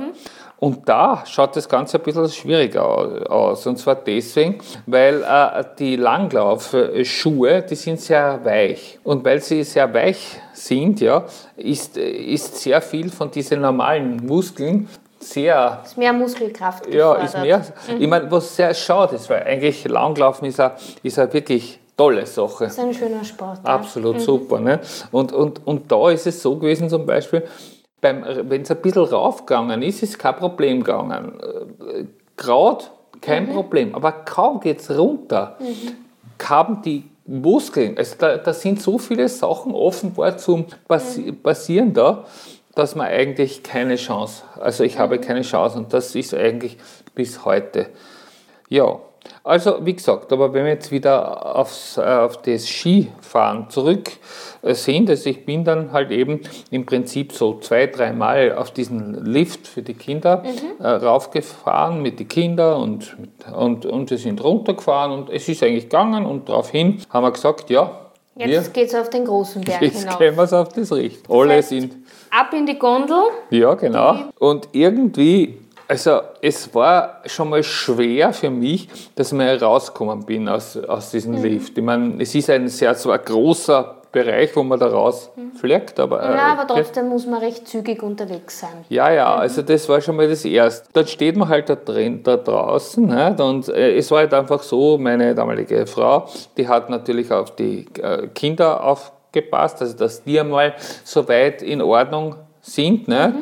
Und 0.59 0.89
da 0.89 1.23
schaut 1.27 1.55
das 1.55 1.69
Ganze 1.69 1.97
ein 1.97 2.03
bisschen 2.03 2.27
schwieriger 2.29 2.83
au- 2.83 3.25
aus. 3.29 3.67
Und 3.67 3.77
zwar 3.77 3.93
deswegen, 3.95 4.57
weil 4.87 5.21
äh, 5.23 5.63
die 5.77 5.95
Langlaufschuhe, 5.97 7.61
die 7.61 7.75
sind 7.75 7.99
sehr 7.99 8.39
weich. 8.43 8.99
Und 9.03 9.23
weil 9.23 9.39
sie 9.41 9.63
sehr 9.63 9.93
weich 9.93 10.39
sind, 10.53 10.99
ja, 11.01 11.25
ist, 11.55 11.97
ist 11.97 12.57
sehr 12.61 12.81
viel 12.81 13.09
von 13.09 13.29
diesen 13.31 13.61
normalen 13.61 14.17
Muskeln 14.25 14.87
sehr 15.19 15.81
Ist 15.83 15.97
mehr 15.97 16.13
Muskelkraft 16.13 16.85
ja, 16.93 17.13
gefordert. 17.15 17.23
ist 17.25 17.37
mehr. 17.41 17.61
Ich 17.99 18.07
meine, 18.07 18.29
was 18.31 18.55
sehr 18.55 18.73
schade 18.75 19.15
ist, 19.15 19.27
weil 19.31 19.43
eigentlich 19.43 19.83
Langlaufen 19.87 20.45
ist 20.47 20.59
eine, 20.59 20.73
ist 21.01 21.17
wirklich 21.17 21.79
tolle 21.97 22.25
Sache. 22.27 22.65
Das 22.65 22.73
ist 22.73 22.79
ein 22.79 22.93
schöner 22.93 23.23
Sport. 23.23 23.59
ja. 23.65 23.69
Absolut 23.75 24.21
super. 24.21 24.59
Ne? 24.59 24.79
Und, 25.11 25.33
und, 25.33 25.65
und 25.65 25.91
da 25.91 26.09
ist 26.11 26.27
es 26.27 26.39
so 26.41 26.55
gewesen, 26.55 26.87
zum 26.87 27.05
Beispiel, 27.07 27.43
wenn 28.01 28.23
es 28.61 28.71
ein 28.71 28.81
bisschen 28.81 29.03
raufgegangen 29.03 29.81
ist, 29.81 30.03
ist 30.03 30.19
kein 30.19 30.35
Problem 30.35 30.83
gegangen. 30.83 31.39
Äh, 31.39 32.05
Gerade 32.35 32.85
kein 33.21 33.49
Problem, 33.49 33.95
aber 33.95 34.11
kaum 34.11 34.59
geht 34.59 34.79
es 34.79 34.95
runter, 34.95 35.57
haben 36.43 36.83
die 36.83 37.03
Muskeln, 37.25 37.97
also 37.97 38.15
da, 38.19 38.37
da 38.37 38.53
sind 38.53 38.81
so 38.81 38.97
viele 38.99 39.27
Sachen 39.27 39.73
offenbar 39.73 40.37
zum 40.37 40.65
passi 40.87 41.31
passieren 41.31 41.93
da, 41.93 42.25
dass 42.75 42.95
man 42.95 43.07
eigentlich 43.07 43.63
keine 43.63 43.95
Chance, 43.95 44.43
also 44.59 44.83
ich 44.83 44.99
habe 44.99 45.19
keine 45.19 45.41
Chance 45.41 45.79
und 45.79 45.93
das 45.93 46.15
ist 46.15 46.33
eigentlich 46.35 46.77
bis 47.15 47.43
heute. 47.43 47.87
Ja, 48.69 48.99
also 49.43 49.85
wie 49.85 49.93
gesagt, 49.95 50.31
aber 50.33 50.53
wenn 50.53 50.65
wir 50.65 50.73
jetzt 50.73 50.91
wieder 50.91 51.55
aufs, 51.55 51.97
äh, 51.97 52.01
auf 52.01 52.41
das 52.41 52.67
Skifahren 52.67 53.69
zurück 53.69 54.09
äh, 54.61 54.73
sind, 54.73 55.09
also 55.09 55.29
ich 55.29 55.45
bin 55.45 55.63
dann 55.63 55.91
halt 55.91 56.11
eben 56.11 56.41
im 56.71 56.85
Prinzip 56.85 57.31
so 57.33 57.59
zwei, 57.59 57.87
dreimal 57.87 58.55
auf 58.55 58.71
diesen 58.71 59.25
Lift 59.25 59.67
für 59.67 59.81
die 59.81 59.93
Kinder 59.93 60.43
äh, 60.79 60.87
raufgefahren 60.87 62.01
mit 62.01 62.19
den 62.19 62.27
Kindern 62.27 62.81
und, 62.81 63.15
und, 63.55 63.85
und 63.85 64.09
wir 64.09 64.17
sind 64.17 64.43
runtergefahren 64.43 65.11
und 65.11 65.29
es 65.29 65.47
ist 65.47 65.63
eigentlich 65.63 65.83
gegangen 65.85 66.25
und 66.25 66.49
daraufhin 66.49 67.01
haben 67.09 67.23
wir 67.23 67.31
gesagt, 67.31 67.69
ja, 67.69 67.91
Jetzt 68.39 68.71
geht 68.75 68.89
es 68.89 68.93
auf 68.93 69.09
den 69.09 69.25
großen 69.25 69.63
Berg 69.63 69.81
jetzt 69.81 70.01
hinauf. 70.01 70.19
gehen 70.19 70.35
wir 70.37 70.43
es 70.43 70.53
auf 70.53 70.69
das 70.69 70.91
Richt. 70.91 71.27
Alle 71.27 71.55
heißt- 71.55 71.61
sind 71.69 71.95
Ab 72.29 72.53
in 72.53 72.67
die 72.67 72.77
Gondel. 72.77 73.17
ja, 73.49 73.73
genau. 73.73 74.15
Und 74.37 74.67
irgendwie, 74.73 75.57
also 75.87 76.19
es 76.41 76.73
war 76.75 77.21
schon 77.25 77.49
mal 77.49 77.63
schwer 77.63 78.33
für 78.33 78.49
mich, 78.49 78.89
dass 79.15 79.31
ich 79.31 79.37
mal 79.37 79.55
rausgekommen 79.57 80.25
bin 80.25 80.47
aus, 80.49 80.77
aus 80.77 81.11
diesem 81.11 81.33
Mhm. 81.35 81.43
Lift. 81.43 81.77
Ich 81.77 81.83
meine, 81.83 82.21
es 82.21 82.33
ist 82.35 82.49
ein 82.49 82.67
sehr 82.67 82.95
zwar 82.95 83.17
großer 83.19 83.95
Bereich, 84.11 84.55
wo 84.55 84.63
man 84.63 84.79
da 84.79 84.87
rausfliegt, 84.87 85.99
aber. 85.99 86.23
äh, 86.23 86.35
Ja, 86.35 86.53
aber 86.57 86.65
trotzdem 86.65 87.09
muss 87.09 87.25
man 87.27 87.39
recht 87.39 87.67
zügig 87.67 88.01
unterwegs 88.01 88.59
sein. 88.61 88.85
ja, 88.89 89.11
ja, 89.11 89.35
also 89.35 89.61
das 89.61 89.87
war 89.89 89.99
schon 90.01 90.15
mal 90.15 90.27
das 90.27 90.43
Erste. 90.45 90.87
Dann 90.93 91.05
steht 91.07 91.35
man 91.35 91.49
halt 91.49 91.69
da 91.69 91.75
drin, 91.75 92.23
da 92.23 92.37
draußen. 92.37 93.05
Nicht? 93.05 93.39
Und 93.41 93.67
äh, 93.69 93.97
es 93.97 94.09
war 94.09 94.19
halt 94.19 94.33
einfach 94.33 94.63
so, 94.63 94.97
meine 94.97 95.35
damalige 95.35 95.85
Frau, 95.85 96.27
die 96.55 96.67
hat 96.67 96.89
natürlich 96.89 97.31
auf 97.31 97.55
die 97.55 97.85
äh, 98.01 98.27
Kinder 98.33 98.81
aufgepasst, 98.83 99.81
also 99.81 99.95
dass 99.95 100.23
die 100.23 100.39
einmal 100.39 100.73
so 101.03 101.27
weit 101.27 101.61
in 101.61 101.81
Ordnung 101.81 102.35
sind. 102.61 103.07
Nicht? 103.09 103.33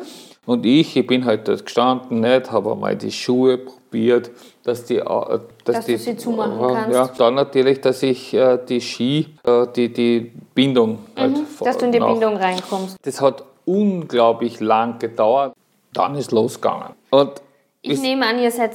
Und 0.46 0.64
ich, 0.64 0.96
ich 0.96 1.06
bin 1.06 1.24
halt 1.24 1.48
dort 1.48 1.64
gestanden, 1.64 2.20
nicht, 2.20 2.50
habe 2.52 2.70
einmal 2.72 2.94
die 2.96 3.10
Schuhe 3.10 3.58
probiert, 3.58 4.30
dass 4.62 4.84
die, 4.84 4.96
äh, 4.98 5.04
dass 5.04 5.40
Dass 5.64 5.86
die, 5.86 5.92
du 5.94 5.98
sie 5.98 6.16
zumachen 6.16 6.58
äh, 6.70 6.72
kannst. 6.72 6.94
Ja, 6.94 7.08
dann 7.18 7.34
natürlich, 7.34 7.80
dass 7.80 8.02
ich 8.04 8.32
äh, 8.32 8.58
die 8.68 8.80
Ski, 8.80 9.34
äh, 9.44 9.66
die, 9.74 9.92
die 9.92 10.32
Bindung 10.54 11.00
halt 11.16 11.32
Mhm. 11.36 11.46
Dass 11.64 11.76
du 11.78 11.86
in 11.86 11.92
die 11.92 11.98
nach- 11.98 12.12
Bindung 12.12 12.36
reinkommst. 12.36 12.96
das 13.02 13.20
hat 13.20 13.42
unglaublich 13.64 14.60
lang 14.60 14.98
gedauert. 15.00 15.52
Dann 15.92 16.14
ist 16.14 16.30
losgegangen. 16.30 16.90
Und 17.10 17.42
Ich 17.82 18.00
nehme 18.00 18.26
an, 18.26 18.38
ihr 18.38 18.50
seid 18.52 18.72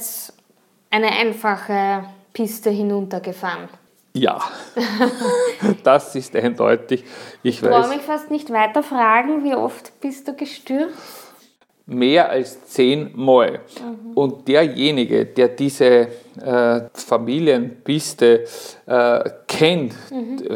eine 0.90 1.08
einfache 1.10 2.04
Piste 2.34 2.68
hinuntergefahren. 2.70 3.68
Ja, 4.14 4.40
das 5.84 6.14
ist 6.16 6.34
eindeutig. 6.36 7.04
Ich 7.42 7.62
Ich 7.62 7.68
traue 7.68 7.88
mich 7.88 8.02
fast 8.02 8.30
nicht 8.30 8.50
weiter 8.50 8.82
fragen, 8.82 9.42
wie 9.44 9.54
oft 9.54 9.98
bist 10.00 10.28
du 10.28 10.34
gestürzt? 10.34 10.94
Mehr 11.86 12.30
als 12.30 12.64
zehnmal. 12.66 13.60
Und 14.14 14.46
derjenige, 14.48 15.26
der 15.26 15.48
diese 15.48 16.08
äh, 16.44 16.80
Familienpiste 16.94 18.44
äh, 18.86 19.30
kennt 19.48 19.94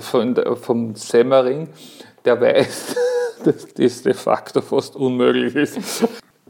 von, 0.00 0.34
der- 0.34 0.56
vom 0.56 0.94
Semmering, 0.94 1.68
der 2.24 2.40
weiß, 2.40 2.96
dass 3.44 3.66
das 3.74 4.02
de 4.02 4.14
facto 4.14 4.60
fast 4.60 4.96
unmöglich 4.96 5.54
ist. 5.54 5.78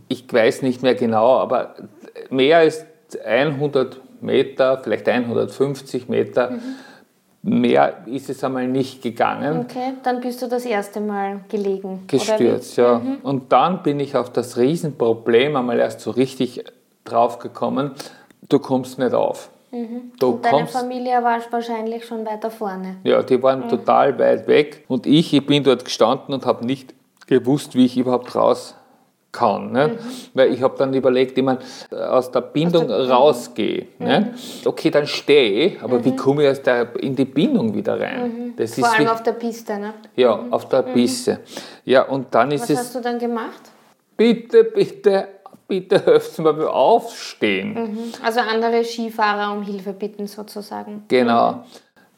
Ich 0.09 0.25
weiß 0.33 0.63
nicht 0.63 0.83
mehr 0.83 0.95
genau, 0.95 1.39
aber 1.39 1.75
mehr 2.31 2.59
als 2.59 2.85
100 3.25 4.01
Meter, 4.21 4.79
vielleicht 4.83 5.09
150 5.09 6.09
Meter, 6.09 6.59
mehr 7.47 7.99
ist 8.07 8.29
es 8.29 8.43
einmal 8.43 8.67
nicht 8.67 9.03
gegangen. 9.03 9.61
Okay, 9.61 9.95
dann 10.03 10.21
bist 10.21 10.43
du 10.43 10.49
das 10.49 10.65
erste 10.65 11.01
Mal 11.01 11.41
gelegen. 11.49 12.05
gestürzt, 12.09 12.77
ja. 12.77 13.01
Und 13.23 13.53
dann 13.53 13.83
bin 13.83 14.01
ich 14.01 14.17
auf 14.17 14.31
das 14.31 14.57
Riesenproblem 14.57 15.55
einmal 15.57 15.79
erst 15.79 16.01
so 16.01 16.11
richtig 16.11 16.65
drauf 17.05 17.39
gekommen. 17.39 17.93
Du 18.49 18.59
kommst 18.59 18.99
nicht 18.99 19.15
auf. 19.15 19.51
Du 20.19 20.29
Und 20.31 20.45
deine 20.45 20.59
kommst, 20.59 20.73
Familie 20.73 21.23
war 21.23 21.39
wahrscheinlich 21.51 22.05
schon 22.05 22.25
weiter 22.25 22.51
vorne. 22.51 22.97
ja, 23.05 23.23
die 23.23 23.43
waren 23.43 23.69
total 23.69 24.19
weit 24.19 24.47
weg. 24.47 24.85
Und 24.89 25.07
ich, 25.07 25.33
ich 25.33 25.47
bin 25.47 25.63
dort 25.63 25.85
gestanden 25.85 26.35
und 26.35 26.47
habe 26.47 26.65
nicht 26.65 26.95
gewusst, 27.27 27.75
wie 27.75 27.85
ich 27.85 27.97
überhaupt 27.97 28.35
raus 28.35 28.75
kann. 29.37 29.73
Ne? 29.73 29.99
Weil 30.35 30.53
ich 30.53 30.63
habe 30.63 30.75
dann 30.79 30.93
überlegt, 30.95 31.37
wie 31.37 31.43
man 31.43 31.59
aus 31.91 32.31
der 32.31 32.41
Bindung 32.41 32.91
rausgehe. 32.91 33.87
Ne? 33.99 34.35
Okay, 34.65 34.91
dann 34.91 35.07
stehe 35.07 35.67
ich, 35.67 35.83
aber 35.83 36.05
wie 36.05 36.17
komme 36.17 36.45
ich 36.45 36.51
aus 36.51 36.63
der, 36.63 36.95
in 36.97 37.15
die 37.15 37.25
Bindung 37.27 37.75
wieder 37.75 38.01
rein? 38.01 38.55
Das 38.57 38.75
Vor 38.75 38.89
allem 38.89 39.05
wie- 39.05 39.09
auf 39.09 39.23
der 39.23 39.33
Piste, 39.33 39.79
ne? 39.79 39.95
ja, 40.17 40.39
auf 40.51 40.69
der 40.69 40.83
Piste. 40.83 41.41
Ja, 41.85 42.03
und 42.03 42.35
dann 42.35 42.51
ist 42.51 42.63
Was 42.63 42.71
es 42.71 42.79
hast 42.79 42.95
du 42.95 43.01
dann 43.01 43.19
gemacht? 43.19 43.61
bitte, 44.17 44.65
bitte, 44.65 45.29
bitte 45.69 46.05
helft 46.05 46.39
mir 46.39 46.53
beim 46.55 46.69
Aufstehen. 46.69 47.75
Mhm. 47.75 47.99
Also 48.25 48.41
andere 48.41 48.83
Skifahrer 48.85 49.53
um 49.53 49.63
Hilfe 49.63 49.93
bitten 49.93 50.27
sozusagen. 50.27 51.05
Genau. 51.09 51.65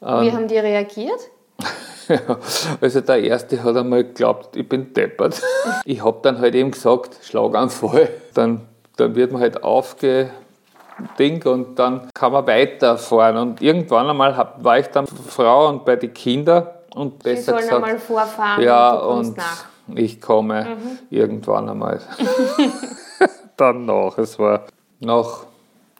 Wie 0.01 0.31
haben 0.31 0.47
die 0.47 0.57
reagiert? 0.57 1.19
Also 2.81 3.01
der 3.01 3.23
Erste 3.23 3.63
hat 3.63 3.75
einmal 3.75 4.03
geglaubt, 4.03 4.55
ich 4.55 4.67
bin 4.67 4.93
deppert. 4.93 5.41
Ich 5.85 6.03
habe 6.03 6.19
dann 6.23 6.39
halt 6.39 6.55
eben 6.55 6.71
gesagt, 6.71 7.19
Schlaganfall. 7.23 8.09
Dann, 8.33 8.61
dann 8.97 9.15
wird 9.15 9.31
man 9.31 9.41
halt 9.41 9.63
aufgedingt 9.63 11.45
und 11.45 11.77
dann 11.77 12.09
kann 12.13 12.31
man 12.31 12.47
weiterfahren. 12.47 13.37
Und 13.37 13.61
irgendwann 13.61 14.09
einmal 14.09 14.35
hab, 14.35 14.63
war 14.63 14.79
ich 14.79 14.87
dann 14.87 15.05
Frau 15.05 15.69
und 15.69 15.85
bei 15.85 15.95
den 15.95 16.13
Kindern 16.13 16.67
und 16.95 17.23
Sie 17.23 17.29
besser 17.29 17.51
sollen 17.51 17.61
gesagt, 17.61 17.75
einmal 17.75 17.99
vorfahren 17.99 18.63
ja, 18.63 18.91
und 18.93 19.27
und 19.27 19.37
nach. 19.37 19.65
Mhm. 19.87 19.97
ich 19.97 20.21
komme 20.21 20.77
irgendwann 21.09 21.69
einmal 21.69 22.01
dann 23.57 23.85
nach. 23.85 24.17
Es 24.17 24.39
war 24.39 24.65
nach 24.99 25.45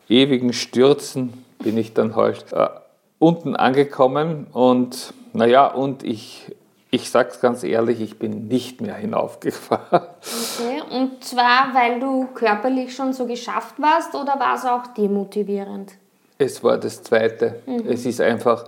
ewigen 0.08 0.54
Stürzen 0.54 1.46
bin 1.60 1.78
ich 1.78 1.94
dann 1.94 2.16
halt 2.16 2.52
äh, 2.54 2.68
unten 3.20 3.56
angekommen 3.56 4.48
und 4.52 5.14
naja, 5.34 5.68
und 5.68 6.04
ich, 6.04 6.56
ich 6.90 7.12
sag's 7.12 7.40
ganz 7.40 7.64
ehrlich, 7.64 8.02
ich 8.02 8.18
bin 8.18 8.48
nicht 8.48 8.82
mehr 8.82 8.96
hinaufgefahren. 8.96 9.86
Okay. 9.92 10.82
Und 10.90 11.24
zwar, 11.24 11.74
weil 11.74 12.00
du 12.00 12.28
körperlich 12.34 12.96
schon 12.96 13.14
so 13.14 13.26
geschafft 13.26 13.76
warst 13.78 14.16
oder 14.16 14.40
war 14.40 14.56
es 14.56 14.66
auch 14.66 14.88
demotivierend? 14.96 15.94
Es 16.38 16.64
war 16.64 16.78
das 16.78 17.04
Zweite. 17.04 17.62
Es 17.86 18.06
ist 18.06 18.22
einfach 18.22 18.66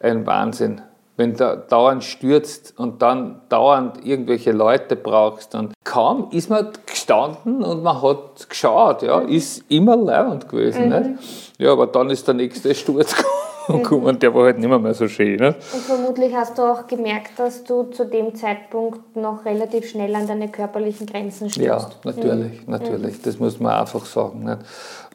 ein 0.00 0.24
Wahnsinn. 0.24 0.80
Wenn 1.16 1.34
du 1.34 1.64
dauernd 1.68 2.04
stürzt 2.04 2.74
und 2.78 3.02
dann 3.02 3.40
dauernd 3.48 4.06
irgendwelche 4.06 4.52
Leute 4.52 4.94
brauchst, 4.94 5.52
dann 5.52 5.72
kaum 5.82 6.28
ist 6.30 6.48
man 6.48 6.68
gestanden 6.86 7.64
und 7.64 7.82
man 7.82 8.00
hat 8.00 8.48
geschaut, 8.48 9.02
ja, 9.02 9.18
ist 9.18 9.64
immer 9.68 9.96
leibend 9.96 10.48
gewesen. 10.48 10.88
Nicht? 10.88 11.58
Ja, 11.58 11.72
aber 11.72 11.88
dann 11.88 12.08
ist 12.10 12.28
der 12.28 12.34
nächste 12.34 12.72
Sturz 12.72 13.16
gekommen 13.16 13.37
und 13.68 14.22
der 14.22 14.34
war 14.34 14.44
halt 14.44 14.58
nicht 14.58 14.68
mehr, 14.68 14.78
mehr 14.78 14.94
so 14.94 15.08
schön. 15.08 15.36
Nicht? 15.36 15.42
Und 15.42 15.82
vermutlich 15.82 16.34
hast 16.34 16.58
du 16.58 16.62
auch 16.62 16.86
gemerkt, 16.86 17.38
dass 17.38 17.64
du 17.64 17.84
zu 17.84 18.04
dem 18.04 18.34
Zeitpunkt 18.34 19.16
noch 19.16 19.44
relativ 19.44 19.88
schnell 19.88 20.14
an 20.14 20.26
deine 20.26 20.48
körperlichen 20.48 21.06
Grenzen 21.06 21.48
Ja, 21.48 21.80
stößt. 21.80 22.04
natürlich, 22.04 22.66
natürlich. 22.66 23.22
Das 23.22 23.38
muss 23.38 23.60
man 23.60 23.72
einfach 23.72 24.04
sagen. 24.04 24.44
Nicht? 24.44 24.58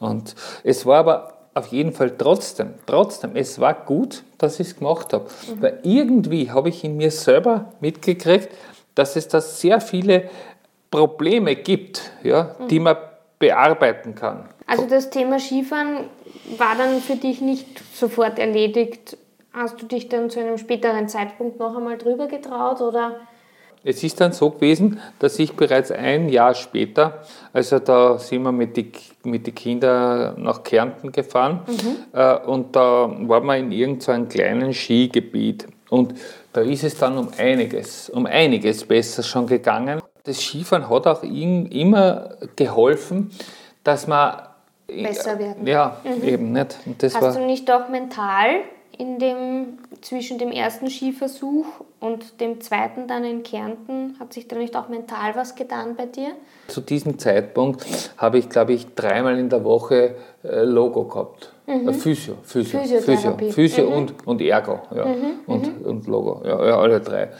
Und 0.00 0.34
es 0.62 0.86
war 0.86 0.98
aber 0.98 1.32
auf 1.54 1.68
jeden 1.68 1.92
Fall 1.92 2.12
trotzdem, 2.16 2.74
trotzdem, 2.86 3.36
es 3.36 3.60
war 3.60 3.74
gut, 3.74 4.24
dass 4.38 4.58
ich 4.60 4.68
es 4.68 4.76
gemacht 4.76 5.12
habe. 5.12 5.26
Weil 5.60 5.78
irgendwie 5.82 6.50
habe 6.50 6.68
ich 6.68 6.82
in 6.84 6.96
mir 6.96 7.10
selber 7.10 7.66
mitgekriegt, 7.80 8.48
dass 8.94 9.16
es 9.16 9.28
da 9.28 9.40
sehr 9.40 9.80
viele 9.80 10.30
Probleme 10.90 11.56
gibt, 11.56 12.12
ja, 12.22 12.54
die 12.70 12.80
man 12.80 12.96
bearbeiten 13.38 14.14
kann. 14.14 14.48
Also 14.66 14.86
das 14.86 15.10
Thema 15.10 15.38
Skifahren 15.38 16.04
war 16.56 16.76
dann 16.76 17.00
für 17.00 17.16
dich 17.16 17.40
nicht 17.40 17.66
sofort 17.94 18.38
erledigt. 18.38 19.16
Hast 19.52 19.80
du 19.80 19.86
dich 19.86 20.08
dann 20.08 20.30
zu 20.30 20.40
einem 20.40 20.58
späteren 20.58 21.08
Zeitpunkt 21.08 21.58
noch 21.58 21.76
einmal 21.76 21.98
drüber 21.98 22.26
getraut 22.26 22.80
oder? 22.80 23.20
Es 23.86 24.02
ist 24.02 24.18
dann 24.18 24.32
so 24.32 24.50
gewesen, 24.50 24.98
dass 25.18 25.38
ich 25.38 25.52
bereits 25.52 25.90
ein 25.92 26.30
Jahr 26.30 26.54
später, 26.54 27.22
also 27.52 27.78
da 27.78 28.18
sind 28.18 28.42
wir 28.42 28.50
mit 28.50 28.78
den 28.78 28.92
mit 29.24 29.46
die 29.46 29.52
Kindern 29.52 30.42
nach 30.42 30.62
Kärnten 30.62 31.12
gefahren 31.12 31.60
äh, 32.12 32.38
und 32.46 32.74
da 32.74 33.10
waren 33.28 33.44
wir 33.44 33.56
in 33.56 33.70
irgendeinem 33.72 34.28
kleinen 34.28 34.72
Skigebiet 34.72 35.66
und 35.90 36.14
da 36.54 36.62
ist 36.62 36.82
es 36.82 36.96
dann 36.96 37.18
um 37.18 37.28
einiges, 37.36 38.08
um 38.08 38.24
einiges 38.24 38.84
besser 38.84 39.22
schon 39.22 39.46
gegangen. 39.46 40.00
Das 40.22 40.40
Skifahren 40.40 40.88
hat 40.88 41.06
auch 41.06 41.22
ihm 41.22 41.66
immer 41.66 42.36
geholfen, 42.56 43.32
dass 43.82 44.06
man 44.06 44.34
Besser 45.02 45.38
werden. 45.38 45.66
Ja, 45.66 46.00
eben 46.22 46.52
nicht. 46.52 46.78
Hast 47.02 47.36
du 47.36 47.44
nicht 47.44 47.70
auch 47.70 47.88
mental 47.88 48.62
in 48.98 49.18
dem, 49.18 49.78
zwischen 50.00 50.38
dem 50.38 50.50
ersten 50.52 50.88
Skiversuch 50.88 51.66
und 52.00 52.40
dem 52.40 52.60
zweiten 52.60 53.08
dann 53.08 53.24
in 53.24 53.42
Kärnten, 53.42 54.16
hat 54.20 54.32
sich 54.32 54.46
da 54.46 54.56
nicht 54.56 54.76
auch 54.76 54.88
mental 54.88 55.34
was 55.34 55.54
getan 55.54 55.96
bei 55.96 56.06
dir? 56.06 56.28
Zu 56.68 56.80
diesem 56.80 57.18
Zeitpunkt 57.18 58.12
habe 58.16 58.38
ich, 58.38 58.48
glaube 58.48 58.72
ich, 58.72 58.94
dreimal 58.94 59.38
in 59.38 59.48
der 59.48 59.64
Woche 59.64 60.16
äh, 60.44 60.62
Logo 60.62 61.04
gehabt. 61.04 61.53
Äh, 61.66 61.92
Physio, 61.94 62.34
Physio, 62.42 62.80
Physio, 62.80 63.00
Physiotherapie. 63.00 63.50
Physio 63.52 63.88
und, 63.88 64.26
und 64.26 64.40
Ergo 64.42 64.80
ja. 64.94 65.06
und, 65.46 65.86
und 65.86 66.06
Logo, 66.06 66.42
ja, 66.44 66.62
ja, 66.66 66.78
alle 66.78 67.00
drei. 67.00 67.30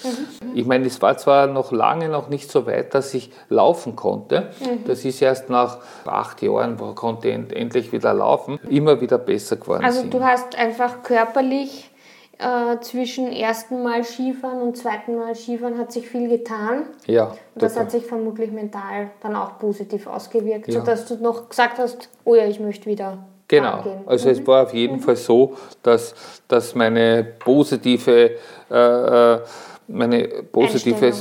Ich 0.55 0.65
meine, 0.67 0.87
es 0.87 1.03
war 1.03 1.17
zwar 1.19 1.47
noch 1.47 1.73
lange 1.73 2.09
noch 2.09 2.31
nicht 2.31 2.51
so 2.51 2.67
weit, 2.67 2.95
dass 2.95 3.13
ich 3.13 3.31
laufen 3.51 3.97
konnte. 3.97 4.49
Das 4.87 5.05
ist 5.05 5.21
erst 5.21 5.51
nach 5.51 5.79
acht 6.07 6.41
Jahren, 6.41 6.81
wo 6.81 6.93
konnte 6.95 7.29
ich 7.29 7.35
end- 7.35 7.53
endlich 7.53 7.93
wieder 7.93 8.15
laufen, 8.15 8.59
immer 8.71 8.99
wieder 9.03 9.19
besser 9.19 9.57
geworden. 9.57 9.85
Also 9.85 10.01
sind. 10.01 10.15
du 10.15 10.23
hast 10.25 10.57
einfach 10.57 11.03
körperlich 11.03 11.91
äh, 12.39 12.81
zwischen 12.81 13.31
ersten 13.31 13.83
Mal 13.83 14.05
Skifahren 14.05 14.63
und 14.63 14.77
zweiten 14.79 15.17
Mal 15.17 15.35
Skifahren 15.35 15.77
hat 15.79 15.93
sich 15.93 16.09
viel 16.09 16.29
getan. 16.31 16.85
ja, 17.07 17.27
Und 17.27 17.37
das 17.63 17.73
total. 17.75 17.85
hat 17.85 17.91
sich 17.93 18.07
vermutlich 18.07 18.51
mental 18.51 19.11
dann 19.21 19.37
auch 19.37 19.59
positiv 19.59 20.07
ausgewirkt, 20.07 20.69
Ja. 20.69 20.81
sodass 20.81 21.05
du 21.07 21.17
noch 21.17 21.51
gesagt 21.51 21.79
hast, 21.79 22.09
oh 22.25 22.35
ja, 22.35 22.47
ich 22.47 22.59
möchte 22.59 22.87
wieder 22.87 23.19
Genau, 23.49 23.83
fahren 23.83 23.83
gehen. 23.83 24.05
also 24.07 24.31
es 24.31 24.47
war 24.47 24.63
auf 24.63 24.75
jeden 24.75 25.01
Fall 25.01 25.17
so, 25.17 25.57
dass, 25.83 26.15
dass 26.49 26.75
meine 26.75 27.25
positive, 27.25 28.37
äh, 28.71 29.35
äh, 29.35 29.41
meine 29.87 30.29
positive 30.51 31.13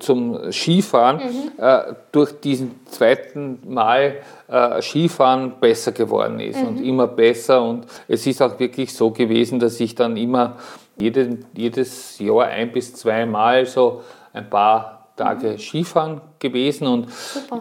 zum 0.00 0.50
Skifahren 0.50 1.20
äh, 1.56 1.94
durch 2.10 2.40
diesen 2.40 2.84
zweiten 2.86 3.60
Mal 3.64 4.16
äh, 4.48 4.82
Skifahren 4.82 5.60
besser 5.60 5.92
geworden 5.92 6.40
ist 6.40 6.60
und 6.60 6.82
immer 6.82 7.06
besser. 7.06 7.62
Und 7.62 7.86
es 8.08 8.26
ist 8.26 8.42
auch 8.42 8.58
wirklich 8.58 8.92
so 8.92 9.12
gewesen, 9.12 9.60
dass 9.60 9.78
ich 9.78 9.94
dann 9.94 10.16
immer 10.16 10.56
jede, 10.98 11.38
jedes 11.56 12.18
Jahr 12.18 12.46
ein 12.46 12.72
bis 12.72 12.92
zwei 12.94 13.24
Mal 13.24 13.66
so 13.66 14.02
ein 14.32 14.50
paar 14.50 15.06
Tage 15.16 15.58
Skifahren 15.58 16.20
gewesen. 16.40 16.88
Und 16.88 17.06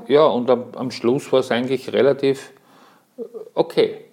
ja, 0.07 0.25
und 0.25 0.49
am, 0.49 0.65
am 0.75 0.89
Schluss 0.89 1.31
war 1.31 1.41
es 1.41 1.51
eigentlich 1.51 1.93
relativ 1.93 2.51
okay. 3.55 4.05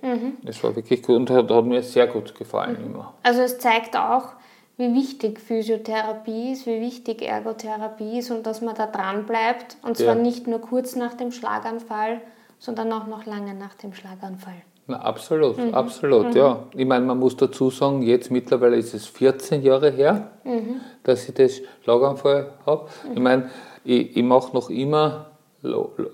Es 0.44 0.62
war 0.62 0.74
wirklich 0.76 1.02
gut 1.02 1.16
und 1.16 1.30
hat, 1.30 1.50
hat 1.50 1.64
mir 1.64 1.82
sehr 1.82 2.06
gut 2.06 2.34
gefallen 2.34 2.76
immer. 2.84 3.14
Also 3.22 3.42
es 3.42 3.58
zeigt 3.58 3.96
auch, 3.96 4.32
wie 4.76 4.94
wichtig 4.94 5.40
Physiotherapie 5.40 6.52
ist, 6.52 6.66
wie 6.66 6.80
wichtig 6.80 7.22
Ergotherapie 7.22 8.18
ist 8.18 8.30
und 8.30 8.46
dass 8.46 8.60
man 8.60 8.74
da 8.74 8.86
dran 8.86 9.26
bleibt. 9.26 9.76
Und 9.82 9.96
zwar 9.96 10.14
Ja. 10.16 10.22
nicht 10.22 10.46
nur 10.46 10.60
kurz 10.60 10.94
nach 10.96 11.14
dem 11.14 11.32
Schlaganfall, 11.32 12.20
sondern 12.58 12.92
auch 12.92 13.06
noch 13.06 13.26
lange 13.26 13.54
nach 13.54 13.74
dem 13.74 13.92
Schlaganfall. 13.92 14.62
Na, 14.90 15.00
absolut, 15.00 15.58
absolut, 15.74 16.34
ja. 16.34 16.64
Ich 16.74 16.86
meine, 16.86 17.04
man 17.04 17.18
muss 17.18 17.36
dazu 17.36 17.68
sagen, 17.70 18.00
jetzt 18.02 18.30
mittlerweile 18.30 18.76
ist 18.76 18.94
es 18.94 19.06
14 19.06 19.62
Jahre 19.62 19.90
her, 19.90 20.30
dass 21.02 21.28
ich 21.28 21.34
das 21.34 21.60
Schlaganfall 21.82 22.52
habe. 22.64 22.88
Ich 23.12 23.20
meine, 23.20 23.50
ich, 23.84 24.16
ich 24.16 24.22
mache 24.22 24.54
noch 24.54 24.70
immer 24.70 25.26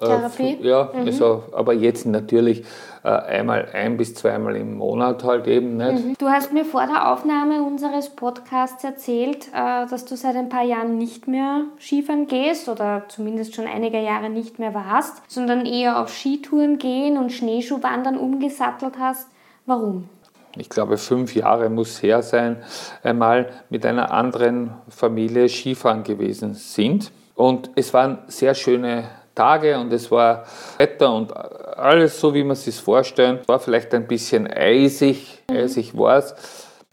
Therapie? 0.00 0.58
ja, 0.62 0.90
mhm. 0.92 1.06
also, 1.06 1.44
aber 1.52 1.73
jetzt 1.73 2.06
natürlich 2.06 2.64
äh, 3.02 3.08
einmal, 3.08 3.68
ein 3.73 3.96
bis 3.96 4.14
zweimal 4.14 4.56
im 4.56 4.76
Monat 4.76 5.25
halt 5.25 5.46
eben 5.46 5.76
nicht. 5.76 6.04
Mhm. 6.04 6.14
Du 6.18 6.28
hast 6.28 6.52
mir 6.52 6.64
vor 6.64 6.87
der 6.87 7.12
Aufnahme 7.12 7.62
unseres 7.62 8.11
Podcasts 8.11 8.82
erzählt, 8.84 9.49
äh, 9.54 9.87
dass 9.88 10.04
du 10.04 10.16
seit 10.16 10.37
ein 10.37 10.49
paar 10.49 10.64
Jahren 10.64 10.99
nicht 10.99 11.28
mehr 11.28 11.64
Skifahren 11.78 12.26
gehst 12.26 12.68
oder 12.68 13.02
zumindest 13.08 13.54
schon 13.54 13.66
einige 13.66 14.00
Jahre 14.00 14.30
nicht 14.30 14.58
mehr 14.58 14.75
warst, 14.75 15.23
sondern 15.28 15.66
eher 15.66 16.00
auf 16.00 16.11
Skitouren 16.11 16.78
gehen 16.78 17.18
und 17.18 17.32
Schneeschuhwandern 17.32 18.16
umgesattelt 18.16 18.94
hast. 18.99 19.28
Warum? 19.66 20.08
ich 20.56 20.68
glaube, 20.68 20.99
fünf 20.99 21.34
Jahre 21.34 21.68
muss 21.68 22.02
her 22.02 22.23
sein, 22.23 22.62
einmal 23.02 23.50
mit 23.70 23.84
einer 23.84 24.12
anderen 24.12 24.73
Familie 24.88 25.49
Skifahren 25.49 26.04
gewesen 26.04 26.54
sind. 26.54 27.11
Und 27.34 27.70
es 27.75 27.92
waren 27.92 28.18
sehr 28.28 28.54
schöne 28.54 29.04
Tage 29.34 29.78
und 29.78 29.92
es 29.92 30.10
war 30.10 30.44
Wetter 30.78 31.12
und 31.12 31.36
alles 31.36 32.20
so, 32.20 32.34
wie 32.34 32.44
man 32.44 32.56
sich 32.56 32.80
vorstellen. 32.80 33.38
Es 33.42 33.48
war 33.48 33.58
vielleicht 33.58 33.94
ein 33.94 34.06
bisschen 34.06 34.46
eisig, 34.46 35.42
mhm. 35.50 35.56
eisig 35.56 35.96
war 35.96 36.18
es. 36.18 36.34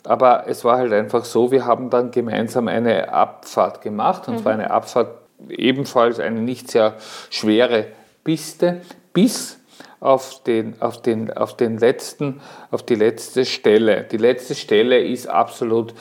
Aber 0.03 0.45
es 0.47 0.65
war 0.65 0.77
halt 0.77 0.93
einfach 0.93 1.25
so, 1.25 1.51
wir 1.51 1.65
haben 1.65 1.89
dann 1.91 2.09
gemeinsam 2.09 2.67
eine 2.67 3.13
Abfahrt 3.13 3.81
gemacht 3.81 4.27
und 4.27 4.35
mhm. 4.35 4.39
zwar 4.39 4.53
eine 4.53 4.71
Abfahrt 4.71 5.09
ebenfalls 5.49 6.19
eine 6.19 6.41
nicht 6.41 6.71
sehr 6.71 6.95
schwere 7.29 7.87
Piste 8.23 8.81
bis 9.13 9.59
auf 9.99 10.41
den, 10.43 10.81
auf 10.81 11.01
den, 11.01 11.31
auf 11.31 11.55
den 11.55 11.77
letzten, 11.77 12.41
auf 12.71 12.83
die 12.83 12.95
letzte 12.95 13.45
Stelle. 13.45 14.03
Die 14.11 14.17
letzte 14.17 14.55
Stelle 14.55 14.99
ist 14.99 15.27
absolut 15.27 15.93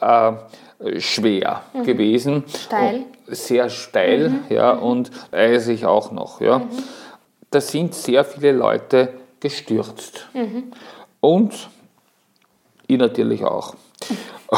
äh, 0.00 0.32
schwer 0.98 1.62
mhm. 1.72 1.82
gewesen. 1.84 2.44
Steil. 2.48 3.04
Sehr 3.26 3.68
steil, 3.70 4.28
mhm. 4.28 4.40
ja, 4.50 4.74
mhm. 4.74 4.82
und 4.82 5.10
eisig 5.32 5.84
auch 5.84 6.12
noch, 6.12 6.40
ja. 6.40 6.58
Mhm. 6.58 6.68
Da 7.50 7.60
sind 7.60 7.94
sehr 7.94 8.24
viele 8.24 8.52
Leute 8.52 9.10
gestürzt. 9.40 10.28
Mhm. 10.34 10.72
Und 11.20 11.68
ich 12.86 12.98
natürlich 12.98 13.44
auch. 13.44 13.74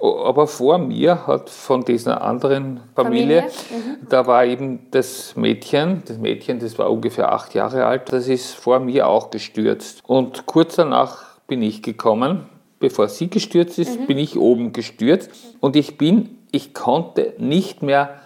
Aber 0.00 0.46
vor 0.46 0.76
mir 0.78 1.26
hat 1.26 1.48
von 1.48 1.84
dieser 1.84 2.20
anderen 2.20 2.80
Familie, 2.94 3.42
Familie? 3.42 3.96
Mhm. 4.02 4.08
da 4.08 4.26
war 4.26 4.44
eben 4.44 4.86
das 4.90 5.34
Mädchen, 5.36 6.02
das 6.06 6.18
Mädchen, 6.18 6.58
das 6.58 6.78
war 6.78 6.90
ungefähr 6.90 7.32
acht 7.32 7.54
Jahre 7.54 7.86
alt, 7.86 8.12
das 8.12 8.28
ist 8.28 8.54
vor 8.54 8.78
mir 8.78 9.08
auch 9.08 9.30
gestürzt. 9.30 10.02
Und 10.06 10.44
kurz 10.46 10.76
danach 10.76 11.38
bin 11.46 11.62
ich 11.62 11.82
gekommen, 11.82 12.46
bevor 12.84 13.08
sie 13.08 13.30
gestürzt 13.30 13.78
ist, 13.78 13.98
mhm. 13.98 14.06
bin 14.06 14.18
ich 14.18 14.36
oben 14.36 14.74
gestürzt 14.74 15.30
und 15.60 15.74
ich 15.74 15.96
bin, 15.96 16.36
ich 16.50 16.74
konnte 16.74 17.32
nicht 17.38 17.82
mehr 17.82 18.20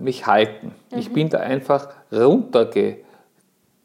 mich 0.00 0.26
halten. 0.26 0.72
Mhm. 0.90 0.98
Ich 0.98 1.12
bin 1.12 1.28
da 1.28 1.38
einfach 1.38 1.90
runtergegangen 2.10 3.04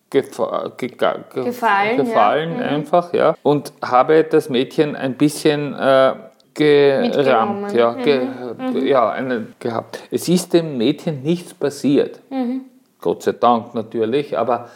gefa 0.09 0.71
ge 0.77 0.89
gefallen, 0.89 1.97
gefallen 1.97 2.51
ja. 2.53 2.57
Mhm. 2.57 2.63
einfach, 2.63 3.13
ja. 3.13 3.35
Und 3.43 3.71
habe 3.83 4.23
das 4.23 4.49
Mädchen 4.49 4.95
ein 4.95 5.13
bisschen 5.13 5.75
äh, 5.75 6.13
gerammt, 6.55 7.73
ja, 7.73 7.93
ge, 7.93 8.21
mhm. 8.57 8.83
ja 8.83 9.11
eine, 9.11 9.45
gehabt. 9.59 9.99
Es 10.09 10.27
ist 10.27 10.53
dem 10.53 10.79
Mädchen 10.79 11.21
nichts 11.21 11.53
passiert. 11.53 12.19
Mhm. 12.31 12.61
Gott 12.99 13.21
sei 13.21 13.33
Dank 13.33 13.75
natürlich, 13.75 14.35
aber 14.35 14.69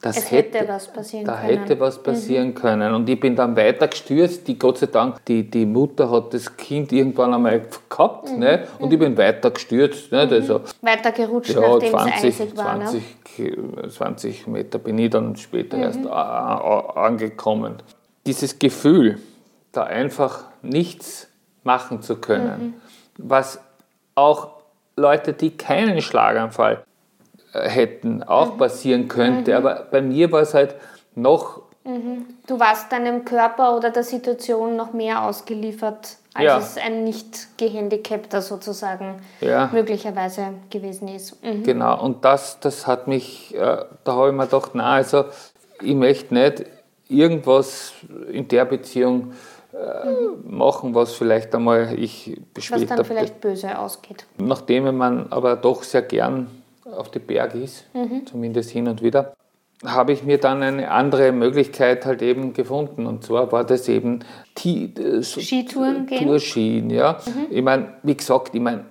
das 0.00 0.18
es 0.18 0.30
hätte, 0.30 0.58
hätte 0.58 0.68
was 0.68 0.92
passieren 0.92 1.24
da 1.24 1.36
können. 1.36 1.58
hätte 1.58 1.80
was 1.80 2.02
passieren 2.02 2.48
mhm. 2.48 2.54
können. 2.54 2.94
Und 2.94 3.08
ich 3.08 3.18
bin 3.18 3.34
dann 3.34 3.56
weiter 3.56 3.88
gestürzt. 3.88 4.46
Die, 4.46 4.58
Gott 4.58 4.78
sei 4.78 4.86
Dank, 4.86 5.24
die, 5.24 5.48
die 5.48 5.64
Mutter 5.64 6.10
hat 6.10 6.34
das 6.34 6.54
Kind 6.56 6.92
irgendwann 6.92 7.32
einmal 7.32 7.62
gehabt. 7.88 8.30
Mhm. 8.30 8.38
Ne? 8.38 8.68
Und 8.78 8.92
ich 8.92 8.98
bin 8.98 9.16
weiter 9.16 9.50
gestürzt. 9.50 10.12
Ne? 10.12 10.28
Also, 10.30 10.60
weiter 10.82 11.10
gerutscht, 11.12 11.54
ja, 11.54 11.60
nachdem 11.60 11.90
20, 11.90 12.16
es 12.16 12.40
eisig 12.40 12.56
war. 12.56 12.80
20, 12.84 13.02
ne? 13.38 13.88
20 13.88 14.46
Meter 14.46 14.78
bin 14.78 14.98
ich 14.98 15.10
dann 15.10 15.36
später 15.36 15.78
erst 15.78 16.06
angekommen. 16.06 17.76
Dieses 18.26 18.58
Gefühl, 18.58 19.18
da 19.72 19.84
einfach 19.84 20.44
nichts 20.60 21.28
machen 21.62 22.02
zu 22.02 22.16
können. 22.16 22.74
Mhm. 23.18 23.26
Was 23.26 23.58
auch 24.14 24.50
Leute, 24.96 25.32
die 25.32 25.56
keinen 25.56 26.00
Schlaganfall 26.00 26.84
hätten, 27.54 28.22
auch 28.22 28.54
mhm. 28.54 28.58
passieren 28.58 29.08
könnte. 29.08 29.52
Mhm. 29.52 29.56
Aber 29.56 29.86
bei 29.90 30.02
mir 30.02 30.30
war 30.32 30.42
es 30.42 30.54
halt 30.54 30.74
noch. 31.14 31.62
Mhm. 31.84 32.26
Du 32.46 32.58
warst 32.58 32.90
deinem 32.92 33.24
Körper 33.24 33.76
oder 33.76 33.90
der 33.90 34.04
Situation 34.04 34.76
noch 34.76 34.92
mehr 34.92 35.24
ausgeliefert, 35.24 36.16
als 36.32 36.44
ja. 36.44 36.58
es 36.58 36.76
ein 36.78 37.04
nicht 37.04 37.58
gehandicapter 37.58 38.42
sozusagen 38.42 39.16
ja. 39.40 39.68
möglicherweise 39.72 40.54
gewesen 40.70 41.08
ist. 41.08 41.42
Mhm. 41.44 41.62
Genau, 41.62 42.02
und 42.02 42.24
das, 42.24 42.58
das 42.60 42.86
hat 42.86 43.06
mich, 43.06 43.54
äh, 43.54 43.84
da 44.04 44.12
habe 44.12 44.30
ich 44.30 44.34
mir 44.34 44.44
gedacht, 44.44 44.70
na 44.74 44.94
also 44.94 45.26
ich 45.80 45.94
möchte 45.94 46.34
nicht 46.34 46.64
irgendwas 47.08 47.92
in 48.30 48.48
der 48.48 48.64
Beziehung 48.64 49.32
mhm. 49.72 50.56
machen, 50.56 50.94
was 50.94 51.12
vielleicht 51.12 51.54
einmal 51.54 51.98
ich 51.98 52.40
später... 52.58 52.80
Was 52.80 52.96
dann 52.96 53.04
vielleicht 53.04 53.40
böse 53.40 53.78
ausgeht. 53.78 54.24
Nachdem 54.38 54.96
man 54.96 55.30
aber 55.30 55.56
doch 55.56 55.82
sehr 55.82 56.02
gern 56.02 56.63
auf 56.98 57.10
die 57.10 57.18
Berge 57.18 57.58
ist, 57.58 57.84
mhm. 57.94 58.26
zumindest 58.26 58.70
hin 58.70 58.88
und 58.88 59.02
wieder, 59.02 59.34
habe 59.84 60.12
ich 60.12 60.22
mir 60.22 60.38
dann 60.38 60.62
eine 60.62 60.90
andere 60.90 61.32
Möglichkeit 61.32 62.06
halt 62.06 62.22
eben 62.22 62.52
gefunden. 62.52 63.06
Und 63.06 63.24
zwar 63.24 63.52
war 63.52 63.64
das 63.64 63.88
eben 63.88 64.20
die, 64.58 64.94
äh, 64.94 65.22
Skitouren 65.22 66.06
gehen. 66.06 66.26
Tourskien, 66.26 66.90
ja. 66.90 67.18
Mhm. 67.26 67.46
Ich 67.50 67.62
meine, 67.62 67.94
wie 68.02 68.16
gesagt, 68.16 68.54
ich 68.54 68.60
meine, 68.60 68.84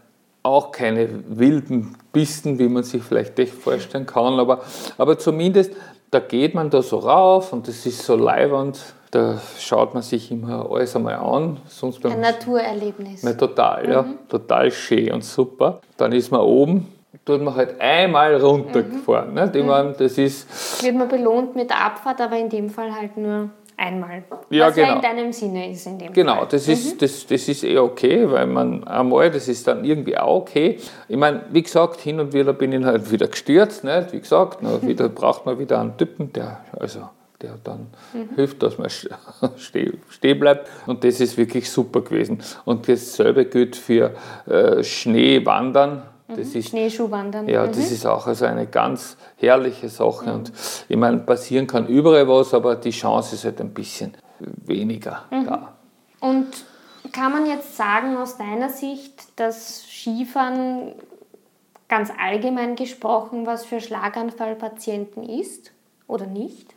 auch 0.43 0.71
keine 0.71 1.07
wilden 1.29 1.95
Pisten, 2.11 2.59
wie 2.59 2.67
man 2.67 2.83
sich 2.83 3.01
vielleicht 3.01 3.39
echt 3.39 3.53
vorstellen 3.53 4.05
kann, 4.05 4.39
aber, 4.39 4.61
aber 4.97 5.17
zumindest, 5.17 5.73
da 6.11 6.19
geht 6.19 6.53
man 6.53 6.69
da 6.69 6.81
so 6.81 6.97
rauf 6.97 7.53
und 7.53 7.67
das 7.67 7.85
ist 7.85 8.03
so 8.03 8.15
leiwand 8.15 8.77
da 9.13 9.39
schaut 9.59 9.93
man 9.93 10.01
sich 10.01 10.31
immer 10.31 10.67
alles 10.71 10.95
einmal 10.95 11.15
an. 11.15 11.57
Sonst 11.67 12.03
Ein 12.03 12.19
Naturerlebnis. 12.19 13.21
Na, 13.21 13.33
total, 13.33 13.85
mhm. 13.85 13.91
ja. 13.91 14.05
Total 14.27 14.71
schön 14.71 15.11
und 15.11 15.23
super. 15.23 15.81
Dann 15.97 16.13
ist 16.13 16.31
man 16.31 16.41
oben, 16.41 16.87
tut 17.25 17.41
man 17.41 17.55
halt 17.55 17.79
einmal 17.79 18.35
runtergefahren. 18.35 19.29
Mhm. 19.29 19.35
Ne? 19.35 19.51
Ich 19.53 19.63
meine, 19.63 19.93
das 19.93 20.17
ist. 20.17 20.83
Wird 20.83 20.95
man 20.95 21.07
belohnt 21.07 21.55
mit 21.55 21.69
der 21.69 21.85
Abfahrt, 21.85 22.21
aber 22.21 22.37
in 22.37 22.49
dem 22.49 22.69
Fall 22.69 22.93
halt 22.93 23.17
nur 23.17 23.49
einmal. 23.77 24.23
Ja, 24.49 24.67
was 24.67 24.75
genau. 24.75 24.87
ja 24.87 24.95
in 24.95 25.01
deinem 25.01 25.33
Sinne 25.33 25.71
ist 25.71 25.85
in 25.87 25.97
dem 25.97 26.13
Genau, 26.13 26.37
Fall. 26.37 26.47
das 26.51 26.67
ist, 26.67 26.95
mhm. 26.95 26.97
das, 26.99 27.25
das 27.25 27.47
ist 27.47 27.63
eh 27.63 27.77
okay, 27.77 28.29
weil 28.29 28.47
man 28.47 28.83
einmal, 28.85 29.31
das 29.31 29.47
ist 29.47 29.67
dann 29.67 29.83
irgendwie 29.83 30.17
auch 30.17 30.41
okay. 30.41 30.79
Ich 31.07 31.17
meine, 31.17 31.43
wie 31.51 31.63
gesagt, 31.63 31.99
hin 32.01 32.19
und 32.19 32.33
wieder 32.33 32.53
bin 32.53 32.71
ich 32.71 32.83
halt 32.83 33.11
wieder 33.11 33.27
gestürzt, 33.27 33.83
nicht? 33.83 34.13
wie 34.13 34.19
gesagt, 34.19 34.61
ne? 34.61 34.79
wieder 34.81 35.09
braucht 35.09 35.45
man 35.45 35.59
wieder 35.59 35.79
einen 35.79 35.97
Typen, 35.97 36.31
der, 36.33 36.61
also 36.79 37.09
der 37.41 37.55
dann 37.63 37.87
mhm. 38.13 38.35
hilft, 38.35 38.63
dass 38.63 38.77
man 38.77 38.89
stehen 39.57 40.01
steh 40.09 40.33
bleibt. 40.33 40.69
Und 40.87 41.03
das 41.03 41.19
ist 41.19 41.37
wirklich 41.37 41.69
super 41.69 42.01
gewesen. 42.01 42.41
Und 42.65 42.87
dasselbe 42.87 43.45
gilt 43.45 43.75
für 43.75 44.11
äh, 44.47 44.83
Schneewandern. 44.83 46.03
Das 46.27 46.53
mhm. 46.53 46.59
ist, 46.59 46.69
Schneeschuhwandern. 46.69 47.47
Ja, 47.47 47.63
mhm. 47.63 47.67
das 47.67 47.91
ist 47.91 48.05
auch 48.05 48.27
also 48.27 48.45
eine 48.45 48.67
ganz 48.67 49.17
herrliche 49.37 49.89
Sache. 49.89 50.29
Mhm. 50.29 50.35
Und 50.35 50.53
ich 50.87 50.97
meine, 50.97 51.17
passieren 51.17 51.67
kann 51.67 51.87
überall 51.87 52.27
was, 52.27 52.53
aber 52.53 52.75
die 52.75 52.91
Chance 52.91 53.35
ist 53.35 53.45
halt 53.45 53.59
ein 53.61 53.73
bisschen 53.73 54.13
weniger 54.39 55.23
mhm. 55.31 55.45
da. 55.45 55.73
Und 56.19 56.47
kann 57.11 57.31
man 57.31 57.45
jetzt 57.45 57.75
sagen, 57.75 58.17
aus 58.17 58.37
deiner 58.37 58.69
Sicht, 58.69 59.39
dass 59.39 59.83
Skifahren 59.83 60.93
ganz 61.89 62.11
allgemein 62.17 62.75
gesprochen 62.75 63.45
was 63.45 63.65
für 63.65 63.81
Schlaganfallpatienten 63.81 65.23
ist 65.23 65.71
oder 66.07 66.25
nicht? 66.25 66.73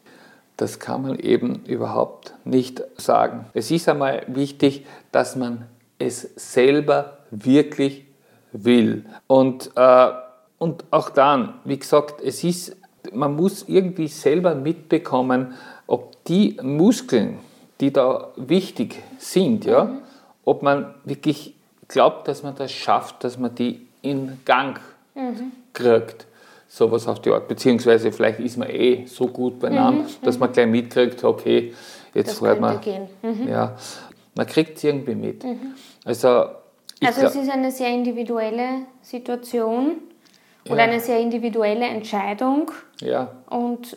Das 0.56 0.80
kann 0.80 1.02
man 1.02 1.18
eben 1.18 1.64
überhaupt 1.66 2.35
nicht 2.44 2.82
sagen. 2.96 3.46
Es 3.54 3.70
ist 3.70 3.88
einmal 3.88 4.24
wichtig, 4.26 4.87
dass 5.12 5.37
man 5.37 5.66
es 5.98 6.22
selber 6.37 7.18
wirklich 7.30 8.06
will. 8.64 9.05
Und, 9.27 9.71
äh, 9.77 10.09
und 10.59 10.85
auch 10.90 11.11
dann, 11.11 11.55
wie 11.64 11.79
gesagt, 11.79 12.21
es 12.23 12.45
ist, 12.45 12.77
man 13.12 13.37
muss 13.37 13.64
irgendwie 13.69 14.09
selber 14.09 14.55
mitbekommen, 14.55 15.55
ob 15.87 16.25
die 16.25 16.57
Muskeln, 16.62 17.38
die 17.81 17.92
da 17.92 18.29
wichtig 18.37 19.03
sind, 19.19 19.64
ja, 19.64 19.85
mhm. 19.85 19.99
ob 20.45 20.62
man 20.62 20.95
wirklich 21.05 21.55
glaubt, 21.88 22.27
dass 22.29 22.42
man 22.42 22.55
das 22.57 22.73
schafft, 22.73 23.23
dass 23.23 23.38
man 23.38 23.55
die 23.55 23.87
in 24.03 24.40
Gang 24.45 24.81
mhm. 25.14 25.53
kriegt 25.73 26.27
sowas 26.69 27.07
auf 27.07 27.21
die 27.21 27.31
Art. 27.31 27.49
Beziehungsweise 27.49 28.12
vielleicht 28.12 28.40
ist 28.40 28.57
man 28.57 28.69
eh 28.69 29.07
so 29.07 29.29
gut 29.29 29.61
beieinander, 29.61 30.03
mhm, 30.03 30.09
dass 30.23 30.38
man 30.38 30.53
gleich 30.53 30.66
mitkriegt, 30.66 31.23
okay, 31.23 31.73
jetzt 32.12 32.31
das 32.31 32.38
fährt 32.38 32.61
man. 32.61 32.81
Mhm. 33.23 33.49
Ja, 33.49 33.77
man 34.35 34.47
kriegt 34.47 34.77
es 34.79 34.85
irgendwie 34.85 35.14
mit. 35.14 35.45
Mhm. 35.45 35.75
Also, 37.04 37.22
also 37.22 37.38
es 37.38 37.46
ist 37.46 37.52
eine 37.52 37.70
sehr 37.70 37.90
individuelle 37.90 38.87
Situation 39.02 39.98
oder 40.66 40.78
ja. 40.78 40.85
eine 40.85 41.00
sehr 41.00 41.20
individuelle 41.20 41.87
Entscheidung. 41.87 42.70
Ja. 43.00 43.32
Und 43.48 43.96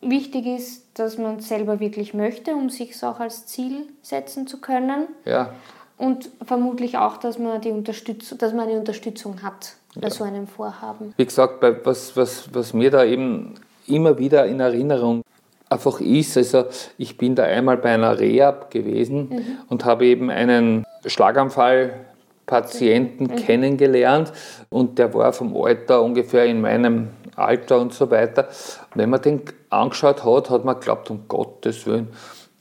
wichtig 0.00 0.46
ist, 0.46 0.98
dass 0.98 1.18
man 1.18 1.36
es 1.38 1.48
selber 1.48 1.80
wirklich 1.80 2.14
möchte, 2.14 2.54
um 2.54 2.70
sich 2.70 2.92
es 2.92 3.02
auch 3.04 3.20
als 3.20 3.46
Ziel 3.46 3.88
setzen 4.02 4.46
zu 4.46 4.60
können. 4.60 5.08
Ja. 5.24 5.52
Und 5.96 6.30
vermutlich 6.44 6.98
auch, 6.98 7.16
dass 7.18 7.38
man 7.38 7.60
die 7.60 7.70
Unterstützung, 7.70 8.38
dass 8.38 8.52
man 8.52 8.68
eine 8.68 8.78
Unterstützung 8.78 9.42
hat 9.42 9.74
bei 9.94 10.10
so 10.10 10.24
einem 10.24 10.46
Vorhaben? 10.46 11.14
Wie 11.16 11.24
gesagt, 11.24 11.60
bei, 11.60 11.84
was, 11.84 12.16
was, 12.16 12.52
was 12.52 12.72
mir 12.72 12.90
da 12.90 13.04
eben 13.04 13.54
immer 13.86 14.18
wieder 14.18 14.46
in 14.46 14.60
Erinnerung 14.60 15.22
einfach 15.70 16.00
ist, 16.00 16.36
also 16.36 16.64
ich 16.98 17.16
bin 17.16 17.34
da 17.34 17.44
einmal 17.44 17.76
bei 17.76 17.94
einer 17.94 18.18
Rehab 18.18 18.70
gewesen 18.70 19.28
Mhm. 19.28 19.58
und 19.68 19.84
habe 19.84 20.06
eben 20.06 20.30
einen 20.30 20.84
Schlaganfall-Patienten 21.06 23.24
Mhm. 23.24 23.36
kennengelernt 23.36 24.32
und 24.70 24.98
der 24.98 25.12
war 25.14 25.32
vom 25.32 25.56
Alter 25.56 26.02
ungefähr 26.02 26.44
in 26.44 26.60
meinem 26.60 27.08
Alter 27.36 27.80
und 27.80 27.92
so 27.92 28.10
weiter. 28.10 28.48
Wenn 28.94 29.10
man 29.10 29.22
den 29.22 29.42
angeschaut 29.70 30.24
hat, 30.24 30.50
hat 30.50 30.64
man 30.64 30.76
geglaubt, 30.76 31.10
um 31.10 31.24
Gottes 31.26 31.86
Willen, 31.86 32.08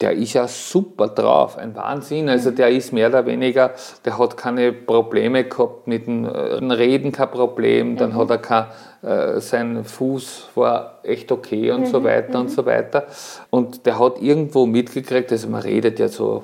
der 0.01 0.13
ist 0.13 0.34
ja 0.34 0.47
super 0.47 1.08
drauf, 1.08 1.58
ein 1.58 1.75
Wahnsinn. 1.75 2.27
Also 2.27 2.51
der 2.51 2.69
ist 2.69 2.91
mehr 2.91 3.08
oder 3.08 3.25
weniger, 3.25 3.71
der 4.03 4.17
hat 4.17 4.36
keine 4.36 4.73
Probleme 4.73 5.45
gehabt 5.45 5.88
mit 5.88 6.08
dem 6.08 6.25
äh, 6.25 6.73
Reden, 6.73 7.12
kein 7.12 7.32
Problem, 7.32 7.95
dann 7.95 8.15
hat 8.15 8.29
er 8.29 8.38
kein, 8.39 8.65
äh, 9.01 9.39
sein 9.39 9.86
Fuß 9.86 10.49
war 10.56 10.99
echt 11.03 11.32
okay 11.32 11.71
und 11.71 11.88
so 11.88 12.03
weiter 12.03 12.39
und 12.39 12.49
so 12.49 12.65
weiter. 12.65 13.06
Und 13.49 13.86
der 13.86 13.99
hat 13.99 14.21
irgendwo 14.21 14.65
mitgekriegt, 14.65 15.32
also 15.32 15.47
man 15.47 15.62
redet 15.62 15.99
ja 15.99 16.10
so 16.10 16.43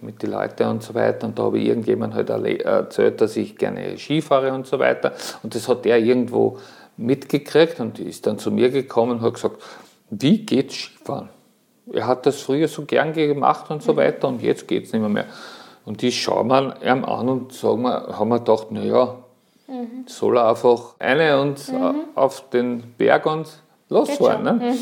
mit 0.00 0.22
den 0.22 0.30
Leuten 0.30 0.66
und 0.68 0.82
so 0.82 0.94
weiter. 0.94 1.26
Und 1.26 1.38
da 1.38 1.44
habe 1.44 1.58
ich 1.58 1.66
irgendjemand 1.66 2.14
halt 2.14 2.30
erle- 2.30 2.62
erzählt, 2.62 3.20
dass 3.20 3.36
ich 3.36 3.56
gerne 3.56 3.98
Ski 3.98 4.22
fahre 4.22 4.52
und 4.52 4.66
so 4.66 4.78
weiter. 4.78 5.12
Und 5.42 5.54
das 5.54 5.68
hat 5.68 5.86
er 5.86 5.98
irgendwo 5.98 6.58
mitgekriegt 6.96 7.80
und 7.80 7.98
ist 7.98 8.26
dann 8.26 8.38
zu 8.38 8.50
mir 8.50 8.70
gekommen 8.70 9.12
und 9.12 9.20
hat 9.22 9.34
gesagt, 9.34 9.62
wie 10.10 10.38
geht 10.44 10.72
Skifahren? 10.72 11.28
Er 11.92 12.06
hat 12.06 12.26
das 12.26 12.40
früher 12.40 12.68
so 12.68 12.84
gern 12.84 13.12
gemacht 13.12 13.70
und 13.70 13.82
so 13.82 13.96
weiter 13.96 14.28
und 14.28 14.42
jetzt 14.42 14.68
geht 14.68 14.84
es 14.84 14.92
nicht 14.92 15.00
mehr, 15.00 15.08
mehr. 15.08 15.26
Und 15.84 16.02
ich 16.02 16.22
schaue 16.22 16.44
mir 16.44 16.76
ihm 16.84 17.04
an 17.04 17.28
und 17.28 17.52
sagen 17.52 17.82
wir, 17.82 18.18
haben 18.18 18.28
wir 18.28 18.38
gedacht, 18.38 18.70
naja, 18.70 19.16
soll 20.06 20.36
er 20.36 20.48
einfach 20.50 20.94
eine 20.98 21.40
und 21.40 21.72
auf 22.14 22.50
den 22.50 22.94
Berg 22.98 23.26
und 23.26 23.48
losfahren. 23.90 24.44
Ne? 24.44 24.76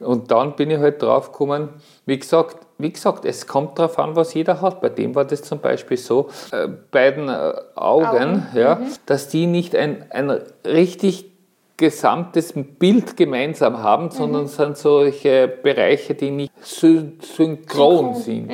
Und 0.00 0.30
dann 0.30 0.56
bin 0.56 0.70
ich 0.70 0.78
halt 0.78 1.00
drauf 1.00 1.30
gekommen, 1.30 1.68
wie 2.06 2.18
gesagt, 2.18 2.56
wie 2.78 2.92
gesagt, 2.92 3.24
es 3.24 3.46
kommt 3.46 3.78
darauf 3.78 3.98
an, 3.98 4.16
was 4.16 4.34
jeder 4.34 4.60
hat. 4.60 4.80
Bei 4.80 4.88
dem 4.88 5.14
war 5.14 5.24
das 5.24 5.42
zum 5.42 5.60
Beispiel 5.60 5.96
so, 5.96 6.28
äh, 6.50 6.66
beiden 6.90 7.28
äh, 7.28 7.52
Augen, 7.76 8.06
Augen, 8.06 8.46
Ja, 8.54 8.80
dass 9.06 9.28
die 9.28 9.46
nicht 9.46 9.76
ein, 9.76 10.04
ein 10.10 10.40
richtig 10.66 11.30
gesamtes 11.76 12.52
Bild 12.54 13.16
gemeinsam 13.16 13.82
haben, 13.82 14.10
sondern 14.10 14.46
sind 14.46 14.76
solche 14.76 15.48
Bereiche, 15.48 16.14
die 16.14 16.30
nicht 16.30 16.52
syn 16.62 17.18
synchron 17.20 18.14
sind. 18.14 18.50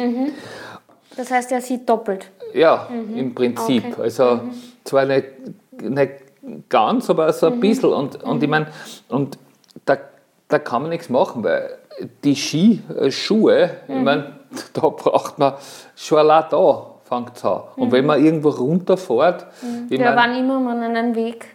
Das 1.16 1.30
heißt, 1.30 1.52
er 1.52 1.60
sieht 1.60 1.88
doppelt. 1.88 2.30
Ja, 2.54 2.88
im 3.14 3.34
Prinzip. 3.34 3.84
Okay. 3.92 4.02
Also 4.02 4.40
zwar 4.84 5.04
nicht, 5.04 5.26
nicht 5.82 6.12
ganz, 6.68 7.10
aber 7.10 7.32
so 7.32 7.46
ein 7.48 7.60
bisschen. 7.60 7.92
Und, 7.92 8.22
und 8.22 8.42
ich 8.42 8.48
meine, 8.48 8.68
und 9.08 9.38
da, 9.85 9.96
da 10.48 10.59
kann 10.59 10.83
man 10.83 10.90
nichts 10.90 11.09
machen, 11.09 11.44
weil 11.44 11.78
die 12.24 12.35
Skischuhe, 12.35 13.70
ich 13.88 13.94
meine, 13.94 14.37
da 14.72 14.88
braucht 14.88 15.38
man 15.38 15.54
schon 15.96 16.18
allein 16.18 16.44
da 16.50 16.87
fängt 17.04 17.37
es 17.37 17.44
an. 17.44 17.62
Und 17.76 17.92
wenn 17.92 18.06
man 18.06 18.24
irgendwo 18.24 18.50
runterfährt, 18.50 19.46
ich 19.88 19.98
Ja, 19.98 20.14
wann 20.14 20.37
immer 20.37 20.61
man 20.61 20.83
einen 20.83 21.14
Weg 21.14 21.46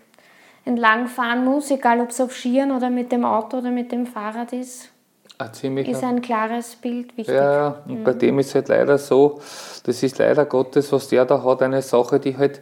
entlang 0.65 1.07
fahren 1.07 1.45
muss, 1.45 1.71
egal 1.71 2.01
ob 2.01 2.09
es 2.09 2.19
auf 2.19 2.35
Skiern 2.35 2.71
oder 2.71 2.89
mit 2.89 3.11
dem 3.11 3.23
Auto 3.23 3.57
oder 3.57 3.69
mit 3.69 3.91
dem 3.91 4.05
Fahrrad 4.05 4.51
ist, 4.51 4.89
ein 5.37 5.77
ist 5.77 6.03
ein 6.03 6.21
klares 6.21 6.77
Bild 6.77 7.17
wichtig. 7.17 7.35
Ja, 7.35 7.53
ja, 7.53 7.83
und 7.87 8.03
bei 8.05 8.13
dem 8.13 8.39
ist 8.39 8.55
halt 8.55 8.69
leider 8.69 8.97
so, 8.97 9.41
das 9.83 10.01
ist 10.01 10.17
leider 10.17 10.45
Gottes, 10.45 10.91
was 10.93 11.09
der 11.09 11.25
da 11.25 11.43
hat, 11.43 11.61
eine 11.61 11.81
Sache, 11.81 12.19
die 12.19 12.37
halt, 12.37 12.61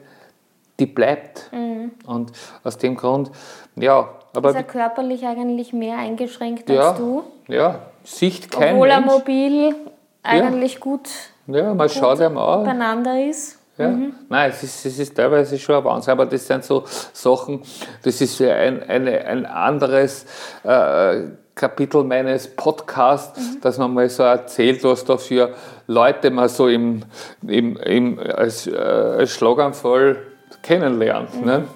die 0.80 0.88
bleibt. 0.88 1.52
Und 2.06 2.32
aus 2.64 2.78
dem 2.78 2.96
Grund, 2.96 3.32
ja, 3.76 4.10
aber 4.36 4.50
ist 4.50 4.56
er 4.56 4.64
körperlich 4.64 5.26
eigentlich 5.26 5.74
mehr 5.74 5.98
eingeschränkt 5.98 6.70
ja, 6.70 6.90
als 6.90 6.98
du, 6.98 7.24
ja, 7.48 7.80
Sicht 8.04 8.52
kein 8.52 8.76
obwohl 8.76 8.90
er 8.90 9.00
Mensch. 9.02 9.14
mobil 9.14 9.76
eigentlich 10.24 10.80
gut 10.80 11.10
Ja, 11.48 11.74
man 11.74 11.90
schaut 11.90 12.20
ihm 12.20 12.38
an. 12.38 12.64
beieinander 12.64 13.28
ist. 13.28 13.60
Ja. 13.78 13.90
Nein, 14.30 14.52
es 14.52 14.62
ist, 14.62 14.86
es 14.86 15.00
ist 15.00 15.16
teilweise 15.16 15.58
schon 15.58 15.76
ein 15.76 15.84
Wahnsinn, 15.84 16.12
aber 16.12 16.28
das 16.28 16.46
sind 16.46 16.64
so 16.64 16.84
Sachen, 17.12 17.64
das 18.04 18.22
ist 18.22 18.38
ja 18.38 18.54
ein, 18.54 18.84
eine, 18.88 19.26
ein 19.26 19.48
anderes 19.48 20.28
äh, 20.64 21.22
Kapitel 21.56 22.04
meines 22.04 22.48
Podcasts, 22.56 23.60
dass 23.62 23.80
man 23.80 23.94
mal 23.94 24.10
so 24.10 24.24
erzählt, 24.24 24.84
was 24.84 25.06
da 25.06 25.18
für 25.18 25.54
Leute 25.88 26.30
man 26.30 26.50
so 26.50 26.68
im, 26.68 27.04
im, 27.48 27.78
im, 27.78 28.20
als, 28.20 28.68
äh, 28.68 28.76
als 28.76 29.32
Schlaganfall 29.32 30.18
kennenlernt. 30.64 31.46
Ne? 31.46 31.68